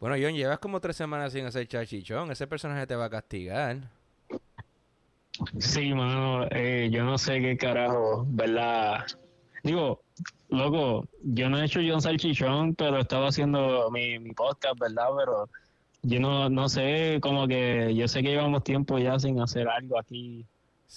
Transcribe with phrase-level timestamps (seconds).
[0.00, 2.30] Bueno, John, llevas como tres semanas sin hacer chachichón.
[2.30, 3.76] Ese personaje te va a castigar.
[5.58, 9.04] Sí, mano, eh, yo no sé qué carajo, ¿verdad?
[9.62, 10.00] Digo,
[10.48, 15.08] loco, yo no he hecho John Salchichón, pero estaba haciendo mi, mi podcast, ¿verdad?
[15.18, 15.48] Pero
[16.02, 19.98] yo no, no sé, como que yo sé que llevamos tiempo ya sin hacer algo
[19.98, 20.46] aquí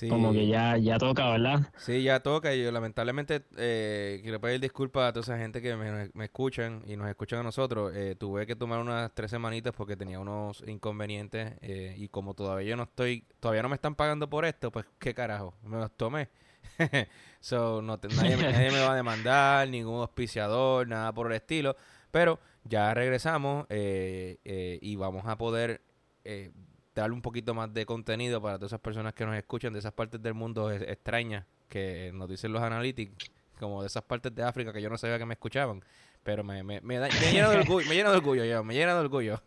[0.10, 1.72] como que ya, ya toca, ¿verdad?
[1.78, 5.76] Sí, ya toca y yo lamentablemente eh, quiero pedir disculpas a toda esa gente que
[5.76, 7.94] me, me escuchan y nos escuchan a nosotros.
[7.96, 12.70] Eh, tuve que tomar unas tres semanitas porque tenía unos inconvenientes eh, y como todavía
[12.70, 15.92] yo no estoy, todavía no me están pagando por esto, pues qué carajo, me los
[15.92, 16.30] tomé.
[17.40, 21.76] so, no nadie, nadie, me va a demandar, ningún auspiciador, nada por el estilo.
[22.12, 25.82] Pero ya regresamos eh, eh, y vamos a poder
[26.24, 26.52] eh,
[26.96, 29.94] darle un poquito más de contenido para todas esas personas que nos escuchan de esas
[29.94, 34.72] partes del mundo extrañas que nos dicen los analytics, como de esas partes de África
[34.72, 35.84] que yo no sabía que me escuchaban.
[36.24, 37.00] Pero me, me, me,
[37.32, 39.42] llena de orgullo, me llena de orgullo, yo, me llena de orgullo.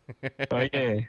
[0.51, 1.09] Oye,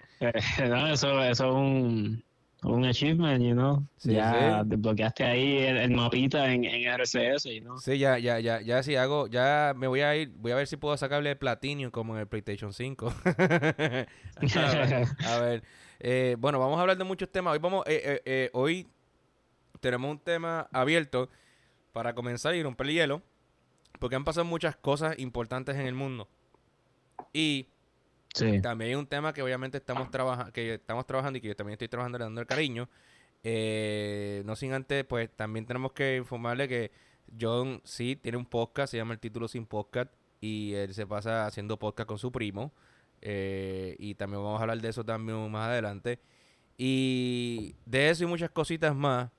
[0.70, 2.24] no, eso, eso es un,
[2.64, 3.84] un achievement, you know.
[4.02, 7.78] ya desbloqueaste ahí el, mapita en, en, RCS, you know.
[7.80, 10.68] Sí, ya, ya, ya, ya si hago, ya me voy a ir, voy a ver
[10.68, 13.14] si puedo sacarle el Platinum como en el PlayStation 5.
[15.26, 15.64] a ver,
[16.00, 17.54] eh, bueno, vamos a hablar de muchos temas.
[17.54, 18.88] Hoy vamos, eh, eh, eh, hoy
[19.80, 21.30] tenemos un tema abierto
[21.94, 23.22] para comenzar y romper el hielo,
[24.00, 26.28] porque han pasado muchas cosas importantes en el mundo.
[27.34, 27.68] Y
[28.62, 31.74] también hay un tema que obviamente estamos trabajando, que estamos trabajando y que yo también
[31.74, 32.88] estoy trabajando dando el cariño.
[33.44, 36.92] Eh, no sin antes, pues también tenemos que informarle que
[37.40, 41.46] John sí tiene un podcast, se llama el título Sin Podcast, y él se pasa
[41.46, 42.72] haciendo podcast con su primo.
[43.22, 46.20] Eh, y también vamos a hablar de eso también más adelante.
[46.78, 49.30] Y de eso y muchas cositas más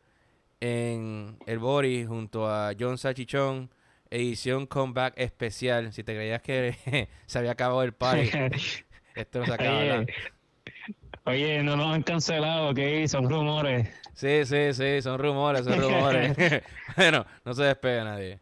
[0.60, 3.70] en el Boris junto a John Sachichón,
[4.10, 5.92] edición comeback especial.
[5.92, 8.30] Si te creías que se había acabado el party,
[9.14, 10.04] Esto se acaba
[11.24, 12.78] Oye, no nos han cancelado, ¿ok?
[13.06, 13.88] Son rumores.
[14.14, 16.34] Sí, sí, sí, son rumores, son rumores.
[16.96, 18.40] bueno, no se despega nadie.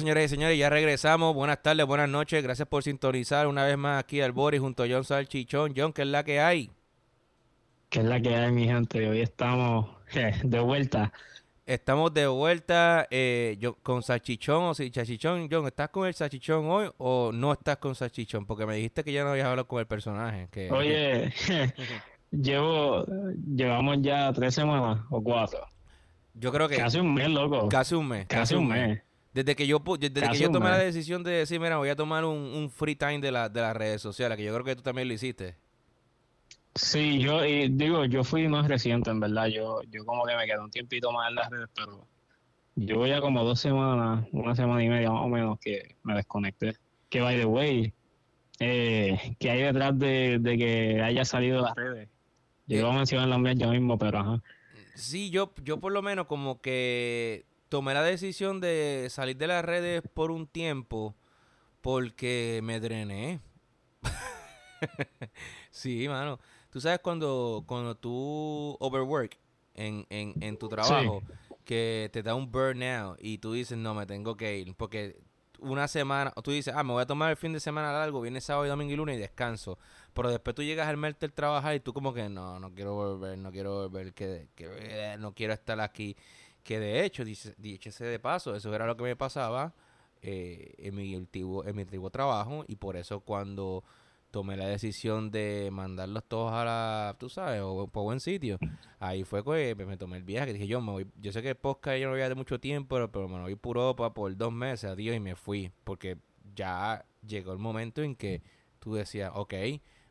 [0.00, 1.34] Bueno, señores y señores, ya regresamos.
[1.34, 2.42] Buenas tardes, buenas noches.
[2.42, 5.74] Gracias por sintonizar una vez más aquí al Boris junto a John Salchichón.
[5.76, 6.70] John, ¿qué es la que hay?
[7.90, 9.06] ¿Qué es la que hay, mi gente?
[9.06, 9.90] Hoy estamos
[10.42, 11.12] de vuelta.
[11.66, 15.48] Estamos de vuelta eh, con Salchichón o si Salchichón.
[15.50, 18.46] John, ¿estás con el Salchichón hoy o no estás con Salchichón?
[18.46, 20.48] Porque me dijiste que ya no habías hablado con el personaje.
[20.50, 20.70] Que...
[20.70, 21.30] Oye,
[22.30, 23.04] llevo,
[23.54, 25.60] llevamos ya tres semanas o cuatro.
[26.32, 26.78] Yo creo que...
[26.78, 27.68] Casi un mes, loco.
[27.68, 28.26] Casi un mes.
[28.26, 29.02] Casi, un mes.
[29.32, 32.24] Desde que yo desde que yo tomé la decisión de decir, mira, voy a tomar
[32.24, 35.06] un, free time de, la, de las redes sociales, que yo creo que tú también
[35.06, 35.56] lo hiciste.
[36.74, 39.46] Sí, yo digo, yo fui más reciente, en verdad.
[39.46, 42.06] Yo, yo como que me quedé un tiempito más en las redes, pero
[42.76, 46.14] yo voy a como dos semanas, una semana y media más o menos que me
[46.14, 46.76] desconecté.
[47.08, 47.92] Que by the way,
[48.60, 52.08] eh, que hay detrás de, que haya salido de las redes.
[52.66, 54.42] Yo iba a mencionar la mía yo mismo, pero ajá.
[54.94, 59.64] Sí, yo, yo por lo menos como que tomé la decisión de salir de las
[59.64, 61.14] redes por un tiempo
[61.80, 63.40] porque me drené.
[65.70, 66.38] sí, mano.
[66.70, 69.38] Tú sabes cuando, cuando tú overwork
[69.74, 71.22] en, en, en tu trabajo,
[71.64, 74.74] que te da un burnout y tú dices, no, me tengo que ir.
[74.74, 75.16] Porque
[75.60, 78.40] una semana, tú dices, ah, me voy a tomar el fin de semana largo, viene
[78.40, 79.78] sábado, y domingo y lunes y descanso.
[80.12, 83.38] Pero después tú llegas al martes trabajar y tú como que, no, no quiero volver,
[83.38, 86.16] no quiero volver, que, que no quiero estar aquí.
[86.62, 89.74] Que de hecho, dice, de paso, eso era lo que me pasaba
[90.22, 93.84] eh, en, mi antiguo, en mi antiguo trabajo y por eso cuando
[94.30, 98.58] tomé la decisión de mandarlos todos a la, tú sabes, o por buen sitio,
[99.00, 101.56] ahí fue que me, tomé el viaje, dije yo me voy, yo sé que el
[101.56, 104.36] podcast yo no voy a de mucho tiempo, pero, pero me voy por Europa por
[104.36, 106.18] dos meses, adiós, y me fui, porque
[106.54, 108.42] ya llegó el momento en que
[108.78, 109.54] tú decías, ok,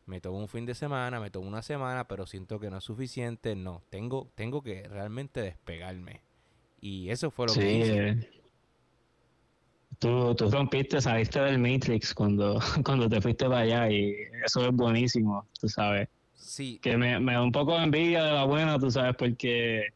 [0.05, 2.83] me tomo un fin de semana, me tomo una semana, pero siento que no es
[2.83, 6.23] suficiente, no, tengo, tengo que realmente despegarme.
[6.81, 8.09] Y eso fue lo que hice.
[8.09, 8.29] Eh.
[9.99, 14.15] Tú, tú rompiste, saliste del Matrix cuando, cuando te fuiste para allá y
[14.45, 16.07] eso es buenísimo, tú sabes.
[16.35, 16.79] Sí.
[16.81, 19.89] Que me, me da un poco de envidia de la buena, tú sabes, porque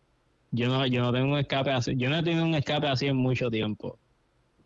[0.52, 3.08] yo no, yo no tengo un escape así, yo no he tenido un escape así
[3.08, 3.98] en mucho tiempo.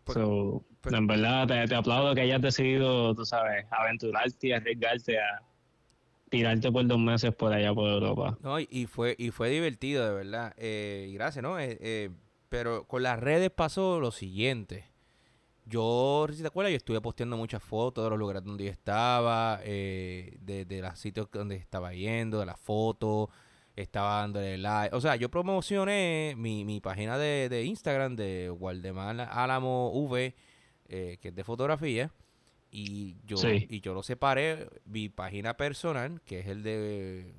[0.07, 5.41] so, en verdad te, te, aplaudo que hayas decidido, tú sabes, aventurarte y arriesgarte a
[6.29, 8.37] tirarte por dos meses por allá por Europa.
[8.41, 10.53] No, y, fue y fue divertido, de verdad.
[10.57, 11.59] Eh, y gracias, ¿no?
[11.59, 12.09] Eh, eh,
[12.49, 14.85] pero con las redes pasó lo siguiente.
[15.65, 19.57] Yo, si te acuerdas, yo estuve posteando muchas fotos de los lugares donde yo estaba,
[19.57, 23.27] de, de los sitios donde estaba yendo, de las fotos,
[23.75, 24.95] estaba dándole like.
[24.95, 30.33] O sea, yo promocioné mi, mi página de, de Instagram de Waldemar Álamo V,
[30.87, 32.13] que es de fotografía.
[32.71, 37.33] Y yo, y yo lo separé, mi página personal, que es el de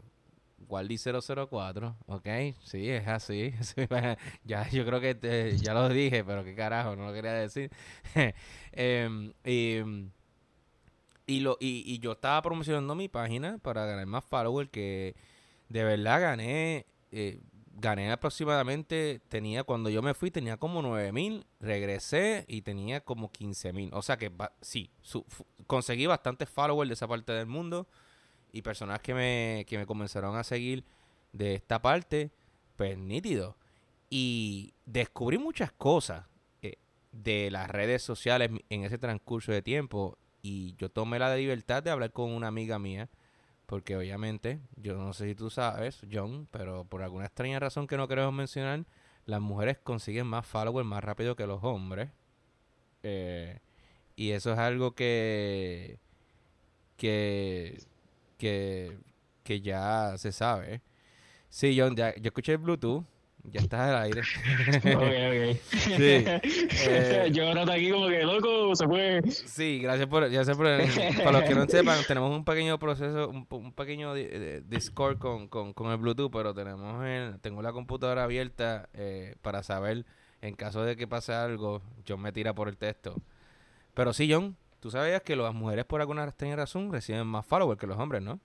[0.68, 2.28] Waldi004, ¿ok?
[2.62, 3.54] Sí, es así.
[4.44, 7.70] ya, yo creo que ya lo dije, pero qué carajo, no lo quería decir.
[8.72, 9.32] Em,
[11.26, 15.14] y, lo, y, y, yo estaba promocionando mi página para ganar más followers, que
[15.68, 17.40] de verdad gané eh,
[17.80, 23.30] gané aproximadamente, tenía, cuando yo me fui tenía como 9 mil, regresé y tenía como
[23.30, 23.90] 15 mil.
[23.92, 24.90] O sea que sí,
[25.66, 27.86] conseguí bastantes followers de esa parte del mundo
[28.52, 30.84] y personas que me, que me comenzaron a seguir
[31.32, 32.30] de esta parte,
[32.76, 33.56] pues nítido.
[34.10, 36.26] Y descubrí muchas cosas
[36.62, 36.76] eh,
[37.12, 41.90] de las redes sociales en ese transcurso de tiempo y yo tomé la libertad de
[41.90, 43.08] hablar con una amiga mía
[43.68, 47.98] porque obviamente, yo no sé si tú sabes, John, pero por alguna extraña razón que
[47.98, 48.86] no queremos mencionar,
[49.26, 52.08] las mujeres consiguen más followers más rápido que los hombres.
[53.02, 53.60] Eh,
[54.16, 55.98] y eso es algo que,
[56.96, 57.82] que,
[58.38, 58.98] que,
[59.44, 60.80] que ya se sabe.
[61.50, 63.04] Sí, John, ya, yo escuché el Bluetooth
[63.44, 64.20] ya estás al aire.
[64.78, 65.60] ok, ok.
[65.62, 66.24] Sí.
[66.26, 69.22] Eh, yo ahora aquí como que loco, se fue.
[69.30, 70.28] Sí, gracias por.
[70.28, 70.66] Sé por
[71.24, 75.90] para los que no sepan, tenemos un pequeño proceso, un, pequeño Discord con, con, con,
[75.90, 80.04] el Bluetooth, pero tenemos el, tengo la computadora abierta eh, para saber
[80.40, 83.14] en caso de que pase algo, John me tira por el texto.
[83.94, 87.86] Pero sí, John, tú sabías que las mujeres por alguna razón reciben más followers que
[87.86, 88.40] los hombres, ¿no?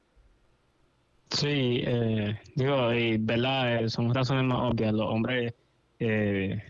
[1.30, 4.94] Sí, eh, digo, y verdad, eh, son razones más obvias.
[4.94, 5.54] Los hombres,
[6.00, 6.62] eh,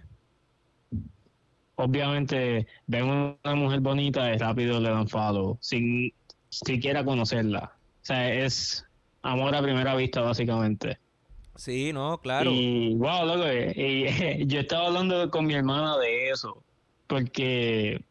[1.76, 6.14] obviamente, ven una mujer bonita y rápido le dan follow, sin
[6.50, 7.74] siquiera conocerla.
[7.76, 8.86] O sea, es
[9.22, 10.98] amor a primera vista, básicamente.
[11.56, 12.52] Sí, no, claro.
[12.52, 13.46] Y, wow, loco,
[13.76, 14.08] y,
[14.48, 16.64] yo estaba hablando con mi hermana de eso,
[17.08, 18.04] porque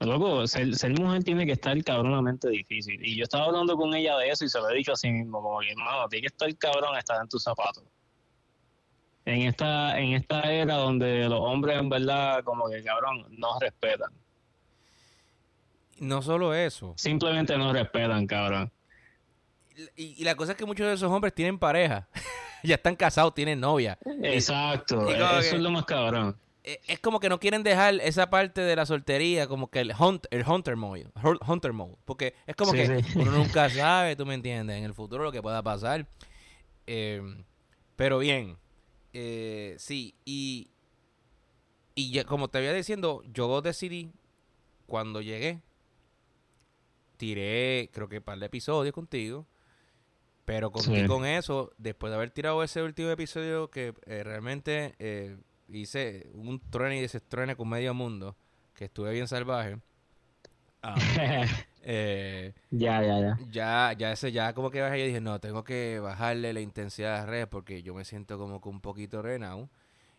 [0.00, 0.68] Loco, ser,
[1.00, 3.04] mujer tiene que estar cabronamente difícil.
[3.04, 5.42] Y yo estaba hablando con ella de eso y se lo he dicho así mismo,
[5.42, 7.82] como que, hermano, tiene que estar cabrón estar en tus zapatos.
[9.24, 14.12] En esta, en esta era donde los hombres en verdad, como que cabrón, no respetan.
[15.98, 16.94] No solo eso.
[16.96, 18.72] Simplemente no respetan, cabrón.
[19.96, 22.08] Y, la cosa es que muchos de esos hombres tienen pareja.
[22.62, 23.98] ya están casados, tienen novia.
[24.22, 26.36] Exacto, eso es lo más cabrón.
[26.68, 29.94] Eh, es como que no quieren dejar esa parte de la soltería, como que el,
[29.98, 31.08] hunt, el hunter mode,
[31.46, 35.24] hunter mode, porque es como que uno nunca sabe, tú me entiendes, en el futuro
[35.24, 36.06] lo que pueda pasar.
[36.86, 37.42] Em,
[37.96, 38.58] pero bien,
[39.14, 40.68] eh, sí, y,
[41.94, 44.12] y ya, como te había diciendo, yo decidí,
[44.86, 45.62] cuando llegué,
[47.16, 49.46] tiré, creo que un par de episodios contigo,
[50.44, 54.94] pero con, con eso, después de haber tirado ese último episodio que eh, realmente
[55.68, 58.36] hice un truene y desestruene con medio mundo,
[58.74, 59.78] que estuve bien salvaje.
[60.82, 60.94] Ah,
[61.82, 63.38] eh, ya, ya, ya.
[63.50, 67.14] Ya, ya ese, ya como que bajé y dije, no, tengo que bajarle la intensidad
[67.14, 69.68] de las redes porque yo me siento como que un poquito renau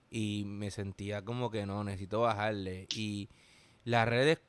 [0.10, 2.88] y me sentía como que no, necesito bajarle.
[2.96, 3.30] Y
[3.86, 4.40] las redes,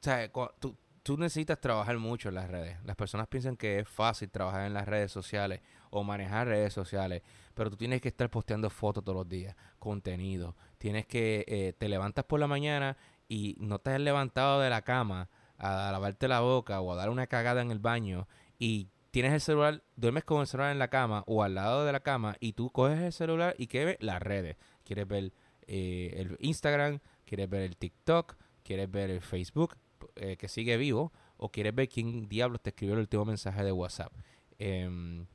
[0.00, 2.76] o sea, tú, tú necesitas trabajar mucho en las redes.
[2.84, 7.22] Las personas piensan que es fácil trabajar en las redes sociales o manejar redes sociales,
[7.54, 10.56] pero tú tienes que estar posteando fotos todos los días, contenido.
[10.78, 12.96] Tienes que, eh, te levantas por la mañana
[13.28, 15.28] y no te has levantado de la cama
[15.58, 18.26] a lavarte la boca o a dar una cagada en el baño
[18.58, 21.92] y tienes el celular, duermes con el celular en la cama o al lado de
[21.92, 23.96] la cama y tú coges el celular y ¿qué ves?
[24.00, 24.56] Las redes.
[24.84, 25.32] Quieres ver
[25.66, 29.76] eh, el Instagram, quieres ver el TikTok, quieres ver el Facebook
[30.16, 33.72] eh, que sigue vivo o quieres ver quién diablos te escribió el último mensaje de
[33.72, 34.12] WhatsApp.
[34.58, 35.26] Em,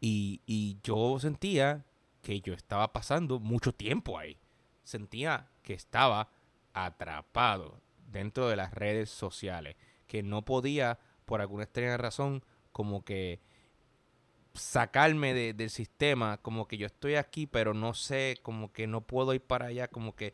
[0.00, 1.84] y, yo sentía
[2.22, 4.38] que yo estaba pasando mucho tiempo ahí.
[4.84, 6.30] Sentía que estaba
[6.72, 7.80] atrapado
[8.10, 9.76] dentro de las redes sociales,
[10.06, 13.40] que no podía, por alguna extraña razón, como que
[14.54, 19.32] sacarme del sistema, como que yo estoy aquí, pero no sé, como que no puedo
[19.34, 20.32] ir para allá, como que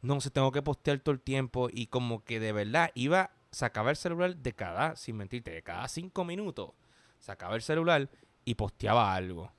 [0.00, 3.90] no sé, tengo que postear todo el tiempo y como que de verdad iba, sacaba
[3.90, 6.72] el celular de cada, sin mentirte, de cada cinco minutos,
[7.18, 8.08] sacaba el celular
[8.48, 9.52] y posteaba algo.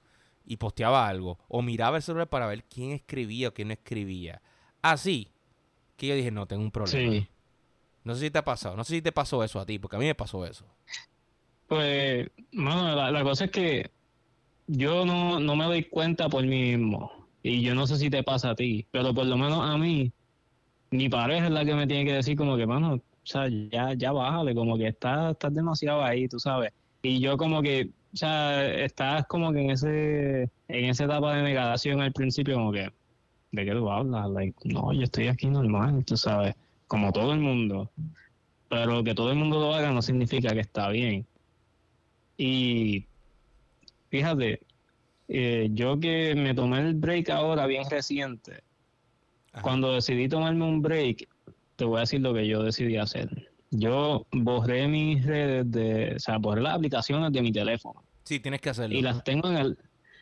[0.45, 1.37] Y posteaba algo.
[1.47, 4.41] O miraba el celular para ver quién escribía o quién no escribía.
[4.81, 5.31] Así,
[5.95, 7.11] que yo dije, no, tengo un problema.
[7.11, 7.27] Sí.
[8.03, 9.97] No sé si te ha pasado, no sé si te pasó eso a ti, porque
[9.97, 10.65] a mí me pasó eso.
[11.67, 13.91] Pues, mano, la, la cosa es que
[14.65, 17.11] yo no, no me doy cuenta por mí mismo.
[17.43, 20.11] Y yo no sé si te pasa a ti, pero por lo menos a mí,
[20.89, 23.93] mi pareja es la que me tiene que decir como que, mano, o sea, ya,
[23.93, 26.71] ya bájale, como que estás, estás demasiado ahí, tú sabes.
[27.01, 31.43] Y yo como que, o sea, estás como que en ese, en esa etapa de
[31.43, 32.91] negación al principio, como que,
[33.51, 34.29] ¿de qué tú hablas?
[34.29, 36.55] Like, no, yo estoy aquí normal, tú sabes,
[36.87, 37.91] como todo el mundo.
[38.67, 41.25] Pero que todo el mundo lo haga no significa que está bien.
[42.37, 43.05] Y
[44.09, 44.61] fíjate,
[45.27, 48.63] eh, yo que me tomé el break ahora bien reciente,
[49.51, 49.61] Ajá.
[49.61, 51.27] cuando decidí tomarme un break,
[51.75, 53.48] te voy a decir lo que yo decidí hacer.
[53.71, 58.61] Yo borré mis redes de, o sea, borré las aplicaciones de mi teléfono Sí, tienes
[58.61, 58.95] que hacerlo.
[58.97, 59.77] y las tengo en el,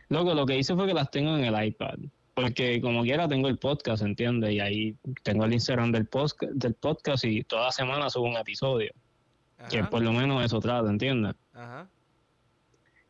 [0.10, 1.96] loco, lo que hice fue que las tengo en el iPad,
[2.34, 4.51] porque como quiera tengo el podcast, ¿entiendes?
[4.51, 8.92] Y ahí tengo el Instagram del, post, del podcast y toda semana subo un episodio,
[9.70, 11.34] que por lo menos eso trata, ¿entiendes?
[11.54, 11.88] ajá.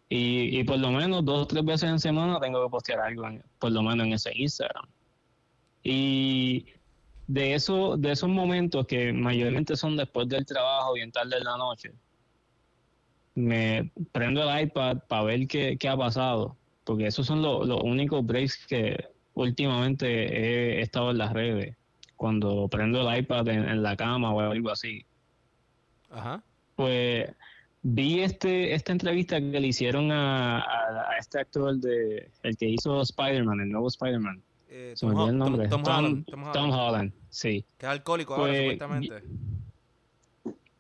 [0.09, 3.27] Y, y por lo menos dos o tres veces en semana tengo que postear algo,
[3.27, 4.85] en- por lo menos en ese Instagram.
[5.83, 6.65] Y
[7.27, 11.57] de, eso, de esos momentos que mayormente son después del trabajo, bien tarde en la
[11.57, 11.91] noche,
[13.35, 17.81] me prendo el iPad para ver qué, qué ha pasado, porque esos son lo- los
[17.83, 21.75] únicos breaks que últimamente he, estado en las redes,
[22.15, 25.05] cuando prendo el iPad en, en la cama o algo así
[26.09, 26.41] Ajá.
[26.75, 27.29] pues
[27.83, 32.67] vi este esta entrevista que le hicieron a, a- a este actor de el que
[32.69, 34.41] hizo Spider-Man, el nuevo Spider-Man.
[34.69, 35.67] Eh, Tom, el nombre.
[35.71, 36.25] Holland.
[36.53, 37.65] Tom sí.
[37.77, 39.23] Que es alcohólico ahora, Pues, supuestamente.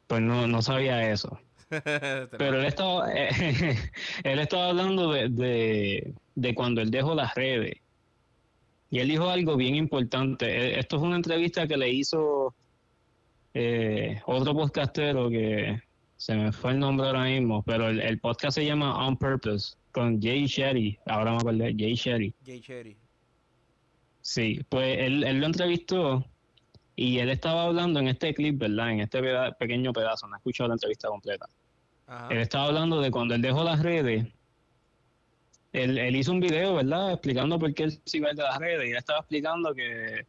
[0.07, 1.39] Pues no, no sabía eso.
[1.69, 3.11] Pero él estaba,
[4.23, 7.75] él estaba hablando de, de, de cuando él dejó las redes.
[8.89, 10.45] Y él dijo algo bien importante.
[10.45, 12.55] Eh, Esto es una entrevista que le hizo
[13.53, 15.81] eh, otro podcastero que
[16.15, 19.75] se me fue el nombre ahora mismo, pero el, el podcast se llama On Purpose
[19.91, 20.97] con Jay Shetty.
[21.05, 22.33] Ahora me acordé, Jay Shetty.
[22.45, 22.97] Jay Cherry.
[24.27, 26.25] Sí, pues él, él lo entrevistó
[26.97, 28.91] y él estaba hablando en este clip, ¿verdad?
[28.91, 31.47] En este peda- pequeño pedazo, no he escuchado la entrevista completa.
[32.07, 32.27] Ajá.
[32.31, 34.27] Él estaba hablando de cuando él dejó las redes.
[35.71, 37.13] Él, él hizo un video, ¿verdad?
[37.13, 38.89] Explicando por qué él se iba de las redes.
[38.89, 40.25] Y él estaba explicando que,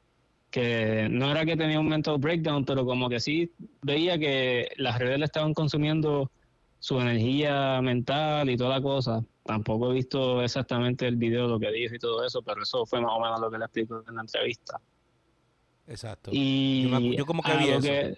[0.53, 3.51] que no era que tenía un mental breakdown, pero como que sí
[3.83, 6.31] veía que las redes le estaban consumiendo
[6.81, 9.25] su energía mental y toda la cosa.
[9.45, 13.01] Tampoco he visto exactamente el video, lo que dijo y todo eso, pero eso fue
[13.01, 14.81] más o menos lo que le explicó en la entrevista.
[15.87, 16.31] Exacto.
[16.35, 17.81] Y Yo me acu- yo como que vi lo eso.
[17.89, 18.17] que-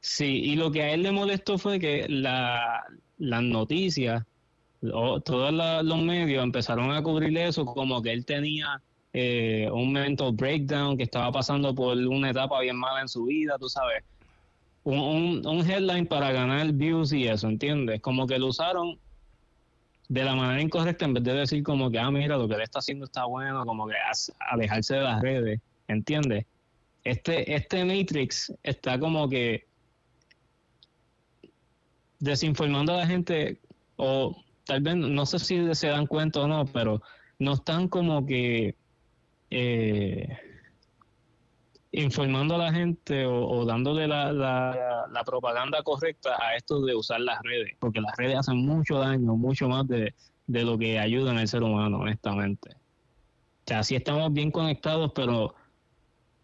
[0.00, 2.82] sí, y lo que a él le molestó fue que la,
[3.18, 4.24] las noticias,
[4.92, 8.80] o- todos la- los medios empezaron a cubrir eso como que él tenía
[9.18, 13.56] eh, un mental breakdown, que estaba pasando por una etapa bien mala en su vida,
[13.58, 14.04] tú sabes.
[14.86, 18.00] Un, un, headline para ganar views y eso, ¿entiendes?
[18.00, 18.96] Como que lo usaron
[20.08, 22.60] de la manera incorrecta en vez de decir como que, ah, mira, lo que él
[22.60, 23.94] está haciendo está bueno, como que
[24.38, 25.60] alejarse de las redes.
[25.88, 26.46] ¿entiendes?
[27.04, 29.66] Este, este Matrix está como que
[32.18, 33.58] desinformando a la gente,
[33.96, 37.02] o tal vez, no sé si se dan cuenta o no, pero
[37.38, 38.74] no están como que
[39.50, 40.38] eh,
[41.96, 46.94] informando a la gente o, o dándole la, la, la propaganda correcta a esto de
[46.94, 50.14] usar las redes, porque las redes hacen mucho daño, mucho más de,
[50.46, 52.70] de lo que ayudan al ser humano, honestamente.
[52.74, 55.54] O sea, sí estamos bien conectados, pero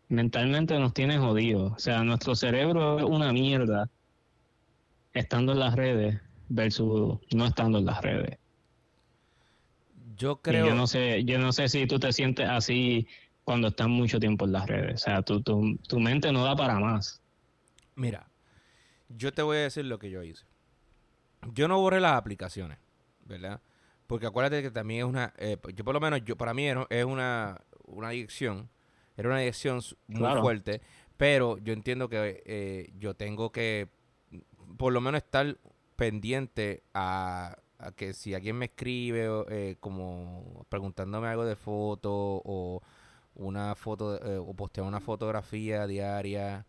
[0.08, 1.72] mentalmente nos tiene jodidos.
[1.72, 3.88] O sea, nuestro cerebro es una mierda
[5.12, 8.38] estando en las redes versus no estando en las redes.
[10.16, 10.66] Yo Y creo.
[10.66, 13.06] yo no sé, yo no sé si tú te sientes así
[13.44, 14.94] cuando estás mucho tiempo en las redes.
[15.02, 17.20] O sea, tu, tu, tu mente no da para más.
[17.94, 18.28] Mira,
[19.08, 20.44] yo te voy a decir lo que yo hice.
[21.52, 22.78] Yo no borré las aplicaciones,
[23.26, 23.60] ¿verdad?
[24.06, 26.86] Porque acuérdate que también es una, eh, yo por lo menos, yo para mí era-
[26.90, 28.68] es una, una adicción,
[29.16, 30.40] era una adicción muy Claro.
[30.42, 30.80] fuerte,
[31.16, 33.88] pero yo entiendo que eh, yo tengo que
[34.76, 35.58] por lo menos estar
[35.96, 42.82] pendiente a, a que si alguien me escribe eh, como preguntándome algo de foto o
[43.34, 46.66] una foto eh, o postear una fotografía diaria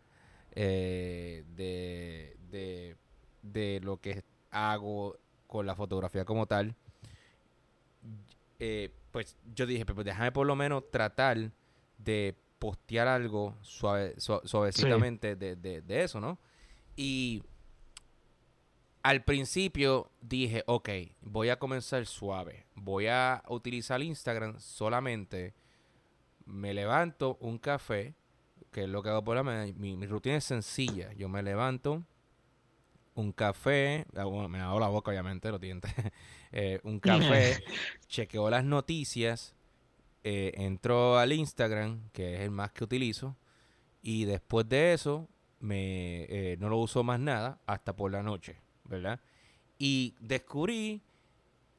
[0.52, 2.96] eh, de, de,
[3.42, 5.16] de lo que hago
[5.46, 6.74] con la fotografía como tal,
[8.58, 11.50] eh, pues yo dije, pues déjame por lo menos tratar
[11.98, 16.38] de postear algo suave, su- suavecitamente de, de, de eso, ¿no?
[16.96, 17.42] Y
[19.02, 20.88] al principio dije, ok,
[21.20, 22.66] voy a comenzar suave.
[22.74, 25.52] Voy a utilizar Instagram solamente.
[26.46, 28.14] Me levanto un café,
[28.70, 31.12] que es lo que hago por la mañana, mi, mi rutina es sencilla.
[31.14, 32.04] Yo me levanto,
[33.14, 35.92] un café, ah, bueno, me hago la boca obviamente, los dientes,
[36.52, 37.62] eh, un café,
[38.08, 39.54] chequeo las noticias,
[40.22, 43.36] eh, entro al Instagram, que es el más que utilizo,
[44.02, 45.28] y después de eso
[45.60, 49.20] me, eh, no lo uso más nada hasta por la noche, ¿verdad?
[49.78, 51.02] Y descubrí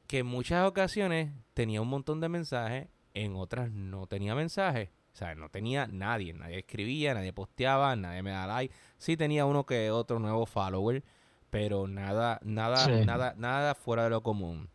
[0.06, 4.90] que en muchas ocasiones tenía un montón de mensajes, en otras no tenía mensajes.
[5.14, 8.74] O sea, no tenía nadie, nadie escribía, nadie posteaba, nadie me da like.
[8.98, 11.02] Sí tenía uno que otro nuevo follower,
[11.48, 14.68] pero nada, nada, nada, nada fuera de lo común.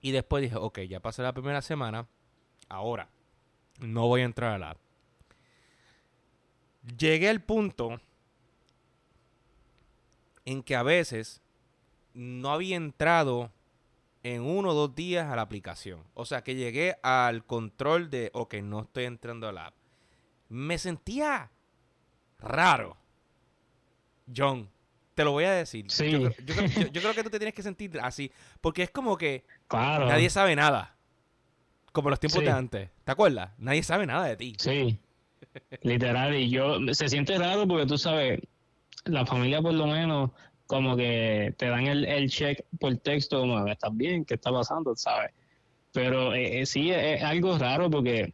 [0.00, 2.08] Y después dije, ok, ya pasé la primera semana,
[2.68, 3.08] ahora
[3.78, 4.78] no voy a entrar al app.
[6.98, 8.00] Llegué al punto
[10.44, 11.40] en que a veces
[12.14, 13.52] no había entrado
[14.22, 16.04] en uno o dos días a la aplicación.
[16.14, 19.74] O sea que llegué al control de, ok, no estoy entrando al app.
[20.48, 21.50] Me sentía
[22.38, 22.96] raro.
[24.34, 24.70] John,
[25.14, 25.86] te lo voy a decir.
[25.88, 26.10] Sí.
[26.10, 26.30] Yo,
[27.00, 28.30] creo que tú te tienes que sentir así.
[28.60, 30.96] Porque es como que nadie sabe nada.
[31.92, 32.90] Como los tiempos de antes.
[33.04, 33.50] ¿Te acuerdas?
[33.58, 34.54] Nadie sabe nada de ti.
[34.58, 34.98] Sí.
[35.82, 36.34] Literal.
[36.34, 38.40] Y yo, se siente raro porque tú sabes,
[39.04, 40.30] la familia por lo menos
[40.72, 44.24] como que te dan el, el check por texto, como, ¿estás bien?
[44.24, 44.96] ¿Qué está pasando?
[44.96, 45.30] ¿Sabes?
[45.92, 48.32] Pero eh, eh, sí, es, algo raro porque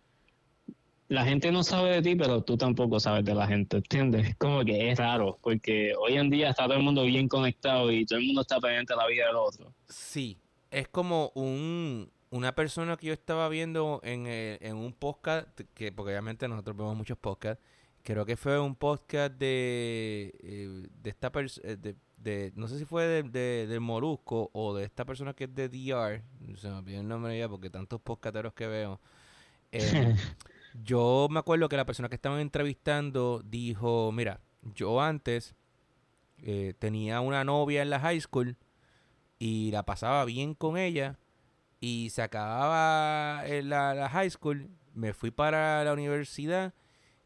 [1.09, 4.37] la gente no sabe de ti, pero tú tampoco sabes de la gente, ¿entiendes?
[4.39, 8.07] Como que es raro, porque hoy en día está todo el mundo bien conectado y
[8.07, 9.75] todo el mundo está pendiente de la vida del otro.
[9.89, 10.39] Sí,
[10.71, 15.91] es como un, una persona que yo estaba viendo en, eh, en un podcast, que
[15.91, 17.61] porque obviamente nosotros vemos muchos podcasts,
[18.05, 21.77] creo que fue un podcast de, de esta persona,
[22.19, 25.55] de, no sé si fue de, de, del Molusco o de esta persona que es
[25.55, 26.23] de DR,
[26.57, 29.01] se me olvidó el nombre ya porque tantos podcasteros que veo.
[29.73, 29.81] Eh,
[30.85, 34.41] yo me acuerdo que la persona que estaban entrevistando dijo, mira,
[34.75, 35.55] yo antes
[36.39, 38.57] eh, tenía una novia en la high school
[39.39, 41.19] y la pasaba bien con ella
[41.81, 46.75] y se acababa la, la high school, me fui para la universidad,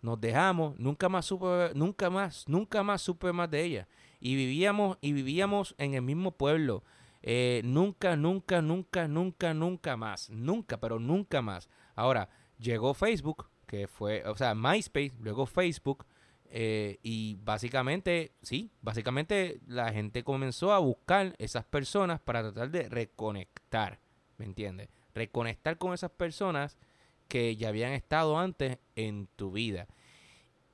[0.02, 3.88] nos dejamos, nunca más supe, nunca más, nunca más supe más de ella
[4.22, 6.84] y vivíamos y vivíamos en el mismo pueblo.
[7.22, 10.30] Eh, nunca, nunca, nunca, nunca, nunca más.
[10.30, 11.68] Nunca, pero nunca más.
[11.96, 16.06] Ahora, llegó Facebook, que fue, o sea, MySpace, luego Facebook,
[16.46, 22.88] eh, y básicamente, sí, básicamente la gente comenzó a buscar esas personas para tratar de
[22.88, 23.98] reconectar,
[24.38, 24.88] ¿me entiendes?
[25.16, 26.78] Reconectar con esas personas
[27.26, 29.88] que ya habían estado antes en tu vida.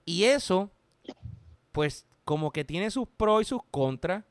[0.05, 0.71] Y eso,
[1.73, 4.23] pues como que tiene sus pros y sus contras.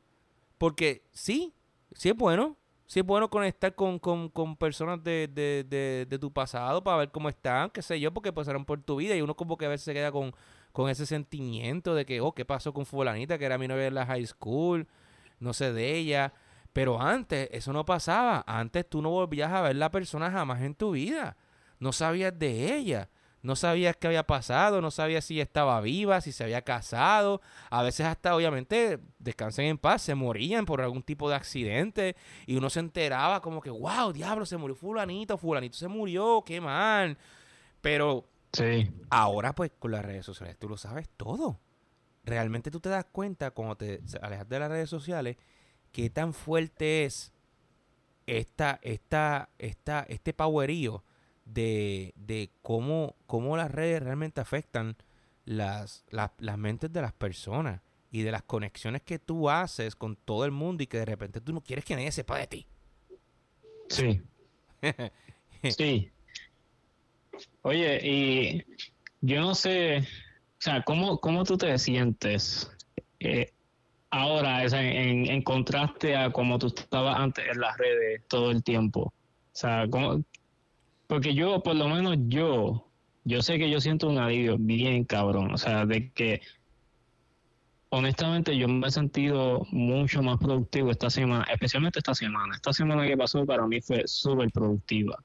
[0.59, 1.55] Porque sí,
[1.93, 2.55] sí es bueno.
[2.85, 3.99] Sí es bueno conectar con,
[4.59, 8.97] personas de, tu pasado para ver cómo están, qué sé yo, porque pasaron por tu
[8.97, 10.31] vida y uno como que a veces se queda con,
[10.71, 13.95] con ese sentimiento de que, oh, ¿qué pasó con fulanita que era mi novia en
[13.95, 14.87] la high school?
[15.39, 16.33] No sé de ella.
[16.73, 18.43] Pero antes eso no pasaba.
[18.45, 21.35] Antes tú no volvías a ver la persona jamás en tu vida.
[21.79, 23.09] No sabías de ella
[23.47, 27.39] no sabías qué había pasado, no sabías si estaba viva, si se había casado.
[27.69, 32.57] A veces hasta, obviamente, descansen en paz, se morían por algún tipo de accidente y
[32.57, 37.17] uno se enteraba como que, wow, diablo, se murió fulanito, fulanito se murió, qué mal.
[37.79, 38.91] Pero sí.
[39.09, 41.57] ahora pues con las redes sociales tú lo sabes todo.
[42.25, 45.37] Realmente tú te das cuenta cuando te alejas de las redes sociales
[45.93, 47.31] qué tan fuerte es
[48.25, 51.05] esta, esta, esta, este powerío
[51.53, 54.97] de, de cómo, cómo las redes realmente afectan
[55.45, 57.81] las, las, mentes de las personas
[58.11, 61.41] y de las conexiones que tú haces con todo el mundo y que de repente
[61.41, 62.67] tú no quieres que nadie sepa de ti.
[63.89, 64.21] Sí.
[65.77, 66.11] sí.
[67.61, 68.65] Oye, y
[69.21, 70.03] yo no sé, o
[70.59, 72.69] sea, ¿cómo, cómo tú te sientes
[73.19, 73.51] eh,
[74.09, 79.01] ahora en, en, contraste a cómo tú estabas antes en las redes todo el tiempo?
[79.01, 80.23] O sea, ¿cómo,
[81.07, 82.91] porque yo, por lo menos yo,
[83.23, 85.53] yo sé que yo siento un alivio bien cabrón.
[85.53, 86.41] O sea, de que
[87.89, 92.55] honestamente yo me he sentido mucho más productivo esta semana, especialmente esta semana.
[92.55, 95.17] Esta semana que pasó para mí fue súper productiva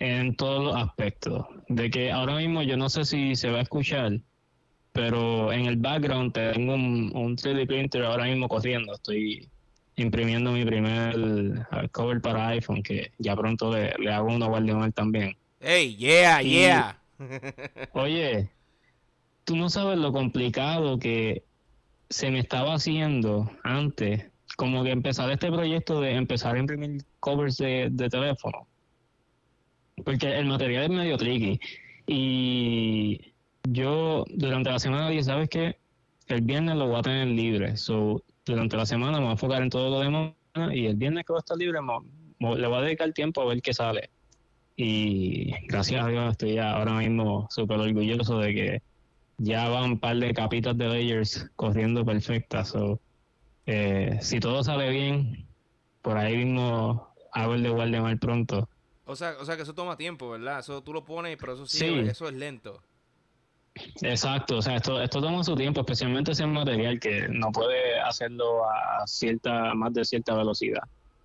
[0.00, 1.46] en todos los aspectos.
[1.68, 4.20] De que ahora mismo yo no sé si se va a escuchar,
[4.92, 8.94] pero en el background tengo un, un 3D printer ahora mismo corriendo.
[8.94, 9.48] Estoy
[9.96, 15.36] imprimiendo mi primer cover para iPhone, que ya pronto le, hago uno a Guardián también.
[15.60, 16.98] ¡Hey, yeah, yeah!
[17.92, 18.50] Oye,
[19.44, 21.44] tú no sabes lo complicado que
[22.10, 24.26] se me estaba haciendo antes,
[24.56, 28.66] como que empezar este proyecto de empezar a imprimir covers de, de teléfono.
[30.04, 31.60] Porque el material es medio tricky.
[32.06, 33.32] Y
[33.68, 35.78] yo durante la semana dije, ¿sabes qué?
[36.26, 37.76] El viernes lo voy a tener libre.
[37.76, 40.32] So, durante la semana me voy a enfocar en todo lo demás
[40.72, 43.62] y el viernes que voy a estar libre le voy a dedicar tiempo a ver
[43.62, 44.10] qué sale.
[44.76, 48.82] Y gracias a Dios estoy ahora mismo súper orgulloso de que
[49.38, 52.68] ya van un par de capitas de Layers corriendo perfectas.
[52.68, 53.00] So,
[53.66, 55.46] eh, si todo sale bien,
[56.02, 58.68] por ahí mismo hago el de Waldemar pronto.
[59.06, 60.60] O sea, o sea que eso toma tiempo, ¿verdad?
[60.60, 62.82] Eso tú lo pones, pero eso sí, eso es lento.
[64.02, 68.64] Exacto, o sea, esto, esto toma su tiempo, especialmente ese material que no puede hacerlo
[68.64, 70.82] a cierta, más de cierta velocidad.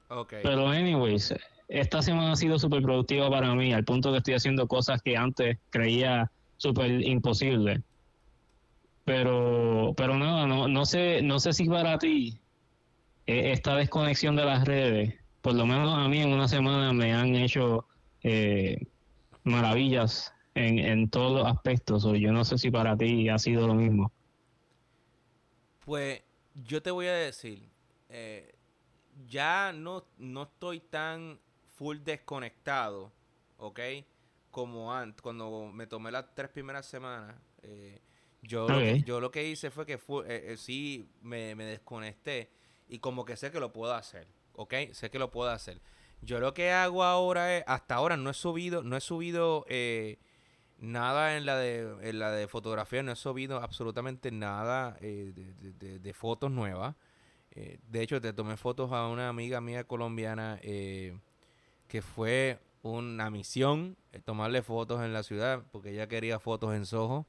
[0.10, 0.40] Okay.
[0.42, 1.36] Pero anyways,
[1.68, 5.16] esta semana ha sido súper productiva para mí, al punto que estoy haciendo cosas que
[5.16, 7.84] antes creía súper imposible.
[9.06, 12.40] Pero, pero nada, no, no sé, no sé si para ti
[13.28, 17.14] eh, esta desconexión de las redes, por lo menos a mí en una semana me
[17.14, 17.86] han hecho
[18.24, 18.88] eh,
[19.44, 22.06] maravillas en, en todos los aspectos.
[22.06, 24.12] O yo no sé si para ti ha sido lo mismo.
[25.86, 26.22] Pues
[26.54, 27.68] yo te voy a decir,
[28.10, 28.54] eh,
[29.28, 33.12] ya no, no estoy tan full desconectado,
[33.58, 33.80] ¿ok?
[34.52, 37.36] Como antes, cuando me tomé las tres primeras semanas.
[37.64, 38.00] Eh,
[38.42, 42.50] yo, lo que, yo lo que hice fue que fue, eh, sí me, me desconecté
[42.88, 44.74] y como que sé que lo puedo hacer, ¿ok?
[44.94, 45.82] Sé que lo puedo hacer.
[46.22, 50.20] Yo lo que hago ahora es, hasta ahora no he subido, no he subido eh,
[50.80, 56.14] nada en la de en la de fotografía no he subido absolutamente nada eh, de,
[56.14, 56.96] fotos nuevas.
[57.52, 61.18] Eh, de hecho te tomé fotos a una amiga mía colombiana eh,
[61.88, 67.26] que fue una misión tomarle fotos en la ciudad porque ella quería fotos en Soho.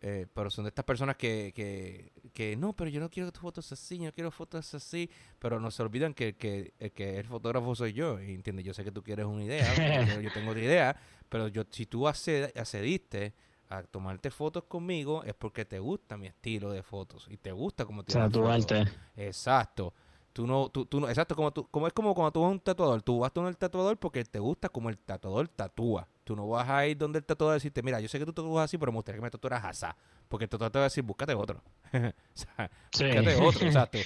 [0.00, 3.98] Pero son de estas personas que, que, que, no, pero yo no quiero fotos así,
[3.98, 8.20] yo quiero fotos así, pero no se olvidan que, que, que el fotógrafo soy yo,
[8.20, 9.64] y entiende, yo sé que tú quieres una idea,
[10.14, 10.96] yo, yo tengo otra idea,
[11.28, 13.32] pero yo, si tú accediste
[13.68, 17.84] a tomarte fotos conmigo, es porque te gusta mi estilo de fotos y te gusta
[17.84, 18.84] como te o sea, tu arte.
[19.16, 19.94] Exacto.
[20.32, 22.52] Tú no, tú, tú no, exacto, como tú, como es como cuando tú vas a
[22.52, 26.08] un tatuador, tú vas a el tatuador porque te gusta como el tatuador tatúa.
[26.24, 28.64] Tú no vas a ir donde el tatuador decirte, mira, yo sé que tú tatúas
[28.64, 29.86] así, pero me gustaría que me tatuaras así.
[30.34, 31.62] Porque tatuador te va a decir, búscate otro.
[31.92, 31.98] o
[32.34, 33.98] sea, búscate otro, exacto.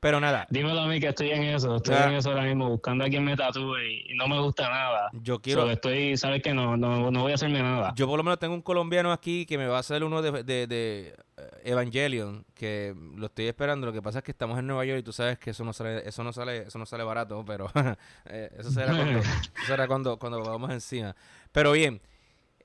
[0.00, 0.46] Pero nada.
[0.48, 1.76] Dímelo a mí que estoy en eso.
[1.76, 3.76] Estoy en eso ahora mismo, buscando a quien me tatúe
[4.08, 5.10] y no me gusta nada.
[5.12, 5.70] Yo quiero.
[5.70, 7.92] estoy, sabes que no, no, no, voy a hacerme nada.
[7.94, 10.42] Yo por lo menos tengo un colombiano aquí que me va a hacer uno de,
[10.44, 13.86] de, de eh, Evangelion, que lo estoy esperando.
[13.86, 15.74] Lo que pasa es que estamos en Nueva York y tú sabes que eso no
[15.74, 17.70] sale, eso no sale, eso no sale barato, pero
[18.24, 21.14] eh, eso será cuando, eso será cuando, cuando vamos encima.
[21.52, 22.00] Pero bien.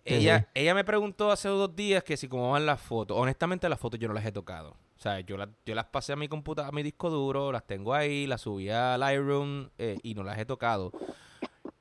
[0.06, 3.18] Ella, ella me preguntó hace dos días que si cómo van las fotos.
[3.18, 4.72] Honestamente, las fotos yo no las he tocado.
[4.98, 7.94] O sea, yo, yo las pasé a mi computadora, a mi disco duro, las tengo
[7.94, 10.92] ahí, las subí a Lightroom eh, y no las he tocado.